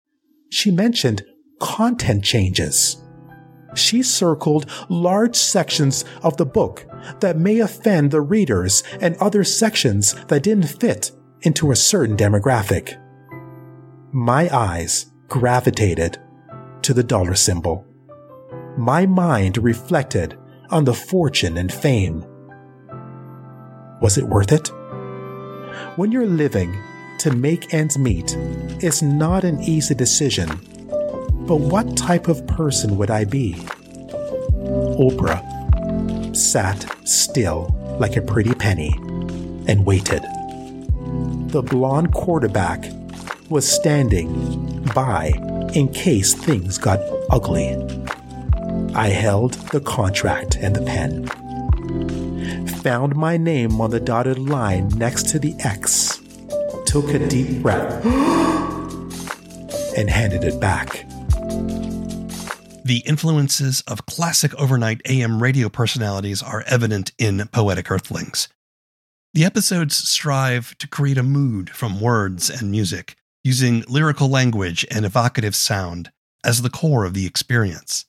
She 0.50 0.70
mentioned 0.70 1.24
content 1.60 2.24
changes 2.24 3.02
she 3.74 4.02
circled 4.02 4.66
large 4.88 5.36
sections 5.36 6.04
of 6.22 6.36
the 6.36 6.46
book 6.46 6.86
that 7.20 7.38
may 7.38 7.60
offend 7.60 8.10
the 8.10 8.20
readers 8.20 8.82
and 9.00 9.16
other 9.16 9.44
sections 9.44 10.14
that 10.26 10.42
didn't 10.42 10.68
fit 10.68 11.12
into 11.42 11.70
a 11.70 11.76
certain 11.76 12.16
demographic. 12.16 12.98
My 14.12 14.48
eyes 14.54 15.06
gravitated 15.28 16.18
to 16.82 16.94
the 16.94 17.02
dollar 17.02 17.34
symbol. 17.34 17.86
My 18.76 19.06
mind 19.06 19.58
reflected 19.58 20.38
on 20.70 20.84
the 20.84 20.94
fortune 20.94 21.56
and 21.58 21.72
fame. 21.72 22.24
Was 24.00 24.18
it 24.18 24.24
worth 24.24 24.52
it? 24.52 24.68
When 25.96 26.12
you're 26.12 26.26
living 26.26 26.76
to 27.18 27.34
make 27.34 27.72
ends 27.72 27.98
meet, 27.98 28.36
it's 28.80 29.02
not 29.02 29.44
an 29.44 29.60
easy 29.62 29.94
decision 29.94 30.60
but 31.46 31.56
what 31.56 31.96
type 31.96 32.28
of 32.28 32.46
person 32.46 32.96
would 32.96 33.10
I 33.10 33.24
be? 33.24 33.54
Oprah 34.96 35.44
sat 36.36 36.86
still 37.04 37.68
like 37.98 38.16
a 38.16 38.22
pretty 38.22 38.54
penny 38.54 38.94
and 39.66 39.84
waited. 39.84 40.22
The 41.52 41.62
blonde 41.62 42.12
quarterback 42.12 42.84
was 43.52 43.70
standing 43.70 44.82
by 44.94 45.26
in 45.74 45.86
case 45.92 46.32
things 46.32 46.78
got 46.78 46.98
ugly. 47.28 47.76
I 48.94 49.08
held 49.08 49.52
the 49.72 49.80
contract 49.80 50.56
and 50.56 50.74
the 50.74 50.80
pen. 50.80 51.26
Found 52.80 53.14
my 53.14 53.36
name 53.36 53.78
on 53.78 53.90
the 53.90 54.00
dotted 54.00 54.38
line 54.38 54.88
next 54.96 55.28
to 55.28 55.38
the 55.38 55.54
X. 55.60 56.22
Took 56.86 57.12
a 57.12 57.18
deep 57.28 57.60
breath 57.60 58.02
and 59.98 60.08
handed 60.08 60.44
it 60.44 60.58
back. 60.58 61.04
The 62.84 63.02
influences 63.04 63.82
of 63.86 64.06
classic 64.06 64.54
overnight 64.54 65.02
AM 65.06 65.42
radio 65.42 65.68
personalities 65.68 66.42
are 66.42 66.64
evident 66.66 67.12
in 67.18 67.46
Poetic 67.52 67.90
Earthlings. 67.90 68.48
The 69.34 69.44
episodes 69.44 69.96
strive 69.96 70.76
to 70.78 70.88
create 70.88 71.18
a 71.18 71.22
mood 71.22 71.68
from 71.68 72.00
words 72.00 72.48
and 72.48 72.70
music, 72.70 73.16
using 73.44 73.84
lyrical 73.88 74.28
language 74.28 74.86
and 74.90 75.04
evocative 75.04 75.54
sound 75.54 76.10
as 76.44 76.62
the 76.62 76.70
core 76.70 77.04
of 77.04 77.14
the 77.14 77.26
experience. 77.26 78.06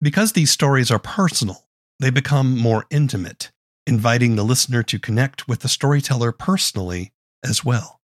Because 0.00 0.32
these 0.32 0.50
stories 0.50 0.90
are 0.90 0.98
personal, 0.98 1.66
they 1.98 2.10
become 2.10 2.56
more 2.56 2.86
intimate, 2.90 3.50
inviting 3.86 4.36
the 4.36 4.44
listener 4.44 4.82
to 4.84 4.98
connect 4.98 5.48
with 5.48 5.60
the 5.60 5.68
storyteller 5.68 6.32
personally 6.32 7.12
as 7.44 7.64
well. 7.64 8.00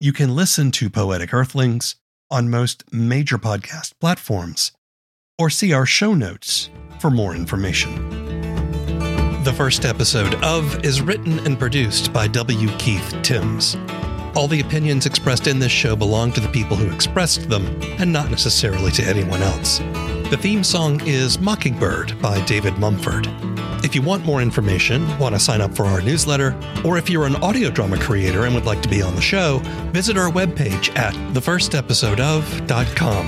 You 0.00 0.12
can 0.12 0.34
listen 0.34 0.70
to 0.72 0.90
Poetic 0.90 1.32
Earthlings 1.32 1.96
on 2.30 2.50
most 2.50 2.84
major 2.92 3.38
podcast 3.38 3.92
platforms 4.00 4.72
or 5.38 5.50
see 5.50 5.72
our 5.72 5.86
show 5.86 6.14
notes 6.14 6.70
for 6.98 7.10
more 7.10 7.34
information. 7.34 8.08
The 9.44 9.52
first 9.52 9.84
episode 9.84 10.34
of 10.36 10.84
is 10.84 11.02
written 11.02 11.40
and 11.40 11.58
produced 11.58 12.12
by 12.12 12.28
W. 12.28 12.68
Keith 12.78 13.14
Timms. 13.22 13.76
All 14.34 14.48
the 14.48 14.60
opinions 14.60 15.04
expressed 15.04 15.46
in 15.46 15.58
this 15.58 15.70
show 15.70 15.94
belong 15.94 16.32
to 16.32 16.40
the 16.40 16.48
people 16.48 16.74
who 16.74 16.90
expressed 16.90 17.50
them 17.50 17.66
and 17.98 18.10
not 18.10 18.30
necessarily 18.30 18.90
to 18.92 19.04
anyone 19.04 19.42
else. 19.42 19.76
The 20.30 20.38
theme 20.40 20.64
song 20.64 21.06
is 21.06 21.38
Mockingbird 21.38 22.18
by 22.22 22.42
David 22.46 22.78
Mumford. 22.78 23.26
If 23.84 23.94
you 23.94 24.00
want 24.00 24.24
more 24.24 24.40
information, 24.40 25.06
want 25.18 25.34
to 25.34 25.38
sign 25.38 25.60
up 25.60 25.76
for 25.76 25.84
our 25.84 26.00
newsletter, 26.00 26.58
or 26.82 26.96
if 26.96 27.10
you're 27.10 27.26
an 27.26 27.36
audio 27.36 27.68
drama 27.68 27.98
creator 27.98 28.46
and 28.46 28.54
would 28.54 28.64
like 28.64 28.80
to 28.82 28.88
be 28.88 29.02
on 29.02 29.14
the 29.14 29.20
show, 29.20 29.58
visit 29.92 30.16
our 30.16 30.30
webpage 30.30 30.96
at 30.96 31.12
thefirstepisodeof.com. 31.34 33.26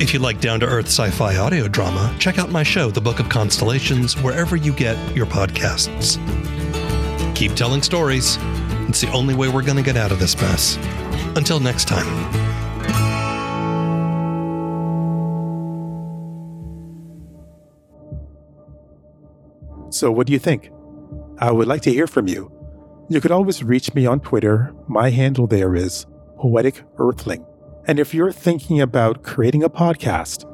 If 0.00 0.12
you 0.12 0.18
like 0.18 0.40
down 0.40 0.60
to 0.60 0.66
earth 0.66 0.86
sci 0.86 1.08
fi 1.10 1.36
audio 1.36 1.68
drama, 1.68 2.14
check 2.18 2.38
out 2.38 2.50
my 2.50 2.62
show, 2.62 2.90
The 2.90 3.00
Book 3.00 3.20
of 3.20 3.30
Constellations, 3.30 4.20
wherever 4.20 4.56
you 4.56 4.74
get 4.74 4.98
your 5.16 5.26
podcasts. 5.26 6.18
Keep 7.34 7.54
telling 7.54 7.80
stories, 7.82 8.36
It's 8.92 9.00
the 9.00 9.10
only 9.12 9.34
way 9.34 9.48
we're 9.48 9.62
going 9.62 9.78
to 9.78 9.82
get 9.82 9.96
out 9.96 10.12
of 10.12 10.18
this 10.18 10.36
mess. 10.36 10.76
Until 11.34 11.58
next 11.60 11.88
time. 11.88 12.04
So, 19.90 20.12
what 20.12 20.26
do 20.26 20.34
you 20.34 20.38
think? 20.38 20.68
I 21.38 21.50
would 21.50 21.66
like 21.66 21.80
to 21.82 21.90
hear 21.90 22.06
from 22.06 22.28
you. 22.28 22.52
You 23.08 23.22
could 23.22 23.30
always 23.30 23.64
reach 23.64 23.94
me 23.94 24.04
on 24.04 24.20
Twitter. 24.20 24.74
My 24.88 25.08
handle 25.08 25.46
there 25.46 25.74
is 25.74 26.04
Poetic 26.36 26.82
Earthling. 26.98 27.46
And 27.86 27.98
if 27.98 28.12
you're 28.12 28.30
thinking 28.30 28.82
about 28.82 29.22
creating 29.22 29.62
a 29.62 29.70
podcast, 29.70 30.44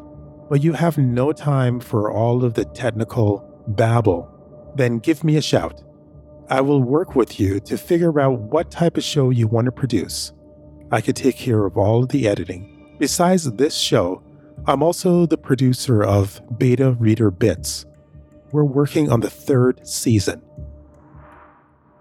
but 0.48 0.62
you 0.62 0.74
have 0.74 0.96
no 0.96 1.32
time 1.32 1.80
for 1.80 2.12
all 2.12 2.44
of 2.44 2.54
the 2.54 2.66
technical 2.66 3.64
babble, 3.66 4.30
then 4.76 5.00
give 5.00 5.24
me 5.24 5.36
a 5.36 5.42
shout. 5.42 5.82
I 6.50 6.62
will 6.62 6.82
work 6.82 7.14
with 7.14 7.38
you 7.38 7.60
to 7.60 7.76
figure 7.76 8.18
out 8.18 8.40
what 8.40 8.70
type 8.70 8.96
of 8.96 9.04
show 9.04 9.28
you 9.28 9.46
want 9.46 9.66
to 9.66 9.72
produce. 9.72 10.32
I 10.90 11.02
could 11.02 11.14
take 11.14 11.36
care 11.36 11.66
of 11.66 11.76
all 11.76 12.02
of 12.02 12.08
the 12.08 12.26
editing. 12.26 12.96
Besides 12.98 13.52
this 13.52 13.76
show, 13.76 14.22
I'm 14.66 14.82
also 14.82 15.26
the 15.26 15.36
producer 15.36 16.02
of 16.02 16.40
Beta 16.56 16.92
Reader 16.92 17.30
Bits. 17.30 17.84
We're 18.50 18.64
working 18.64 19.12
on 19.12 19.20
the 19.20 19.28
third 19.28 19.86
season 19.86 20.40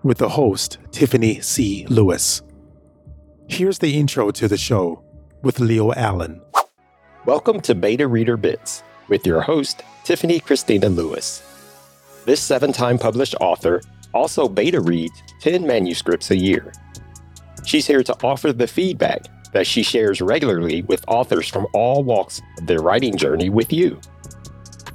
with 0.02 0.20
the 0.20 0.30
host, 0.30 0.78
Tiffany 0.92 1.42
C. 1.42 1.86
Lewis. 1.90 2.42
Here's 3.50 3.80
the 3.80 4.00
intro 4.00 4.32
to 4.32 4.48
the 4.48 4.58
show 4.58 5.04
with 5.42 5.60
Leo 5.60 5.92
Allen. 5.92 6.42
Welcome 7.26 7.60
to 7.62 7.76
Beta 7.76 8.08
Reader 8.08 8.38
Bits 8.38 8.82
with 9.10 9.28
your 9.28 9.42
host, 9.42 9.84
Tiffany 10.06 10.40
Christina 10.40 10.88
Lewis. 10.88 11.44
This 12.24 12.40
seven 12.40 12.72
time 12.72 12.98
published 12.98 13.36
author 13.42 13.82
also 14.14 14.48
beta 14.48 14.82
reads 14.82 15.22
10 15.42 15.66
manuscripts 15.66 16.32
a 16.32 16.38
year. 16.38 16.72
She's 17.66 17.88
here 17.88 18.04
to 18.04 18.16
offer 18.24 18.54
the 18.54 18.68
feedback 18.68 19.26
that 19.54 19.68
she 19.68 19.84
shares 19.84 20.22
regularly 20.22 20.84
with 20.84 21.04
authors 21.08 21.48
from 21.48 21.68
all 21.74 22.04
walks 22.04 22.42
of 22.58 22.68
their 22.68 22.80
writing 22.80 23.18
journey 23.18 23.50
with 23.50 23.74
you. 23.74 24.00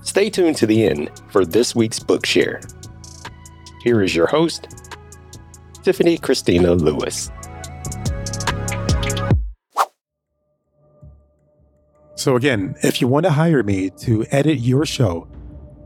Stay 0.03 0.31
tuned 0.31 0.57
to 0.57 0.67
the 0.67 0.87
end 0.87 1.11
for 1.31 1.45
this 1.45 1.75
week's 1.75 1.99
book 1.99 2.27
share. 2.27 2.61
Here 3.83 4.03
is 4.03 4.15
your 4.15 4.27
host, 4.27 4.69
Tiffany 5.83 6.19
Christina 6.19 6.75
Lewis. 6.75 7.31
So, 12.15 12.37
again, 12.37 12.77
if 12.85 13.01
you 13.01 13.09
want 13.09 13.25
to 13.25 13.33
hire 13.33 13.65
me 13.65 13.91
to 14.01 14.25
edit 14.31 14.61
your 14.61 14.87
show, 14.87 15.27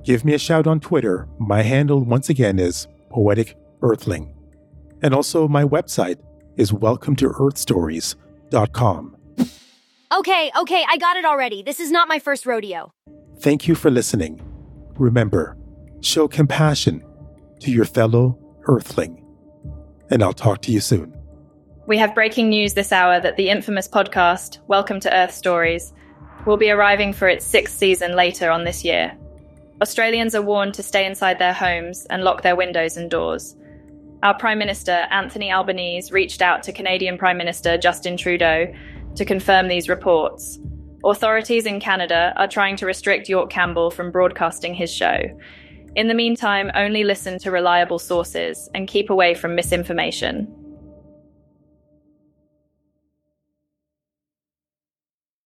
give 0.05 0.23
me 0.23 0.35
a 0.35 0.39
shout 0.39 0.67
on 0.67 0.81
Twitter. 0.81 1.27
My 1.39 1.63
handle, 1.63 2.05
once 2.05 2.29
again, 2.29 2.59
is 2.59 2.87
Poetic 3.17 3.57
Earthling. 3.81 4.35
And 5.01 5.15
also, 5.15 5.49
my 5.49 5.65
website 5.65 6.19
is 6.59 6.71
welcome 6.71 7.17
to 7.17 7.31
earthstories.com. 7.31 9.17
Okay, 10.13 10.51
okay, 10.61 10.85
I 10.87 10.99
got 10.99 11.17
it 11.17 11.25
already. 11.25 11.63
This 11.63 11.81
is 11.81 11.91
not 11.91 12.09
my 12.09 12.19
first 12.19 12.45
rodeo. 12.45 12.93
Thank 13.39 13.67
you 13.67 13.75
for 13.75 13.91
listening. 13.91 14.43
Remember, 14.99 15.57
show 16.03 16.29
compassion 16.29 17.03
to 17.61 17.71
your 17.71 17.87
fellow 17.87 18.39
Earthling. 18.69 19.25
And 20.11 20.23
I'll 20.23 20.35
talk 20.35 20.61
to 20.63 20.71
you 20.71 20.81
soon. 20.81 21.17
We 21.87 21.97
have 21.97 22.15
breaking 22.15 22.51
news 22.51 22.75
this 22.75 22.93
hour 22.93 23.19
that 23.19 23.39
the 23.39 23.49
infamous 23.49 23.89
podcast, 23.89 24.59
Welcome 24.69 25.01
to 25.01 25.17
Earth 25.17 25.33
Stories, 25.33 25.95
will 26.45 26.59
be 26.59 26.71
arriving 26.71 27.15
for 27.15 27.29
its 27.29 27.47
sixth 27.47 27.79
season 27.79 28.15
later 28.15 28.51
on 28.51 28.65
this 28.65 28.85
year. 28.85 29.17
Australians 29.83 30.35
are 30.35 30.43
warned 30.43 30.73
to 30.75 30.83
stay 30.83 31.05
inside 31.05 31.39
their 31.39 31.53
homes 31.53 32.07
and 32.07 32.25
lock 32.25 32.43
their 32.43 32.57
windows 32.57 32.97
and 32.97 33.11
doors. 33.11 33.57
Our 34.23 34.33
Prime 34.39 34.59
Minister, 34.59 35.07
Anthony 35.11 35.53
Albanese, 35.53 36.13
reached 36.13 36.41
out 36.41 36.63
to 36.63 36.73
Canadian 36.73 37.19
Prime 37.19 37.37
Minister 37.37 37.77
Justin 37.77 38.17
Trudeau 38.17 38.73
to 39.17 39.25
confirm 39.25 39.69
these 39.69 39.91
reports. 39.91 40.59
Authorities 41.05 41.67
in 41.67 41.79
Canada 41.79 42.33
are 42.37 42.49
trying 42.49 42.77
to 42.77 42.87
restrict 42.87 43.29
York 43.29 43.51
Campbell 43.51 43.91
from 43.91 44.11
broadcasting 44.11 44.75
his 44.75 44.91
show. 44.91 45.19
In 45.95 46.09
the 46.09 46.15
meantime, 46.15 46.71
only 46.75 47.05
listen 47.05 47.39
to 47.41 47.51
reliable 47.51 47.99
sources 47.99 48.71
and 48.75 48.89
keep 48.89 49.11
away 49.11 49.35
from 49.35 49.55
misinformation. 49.55 50.53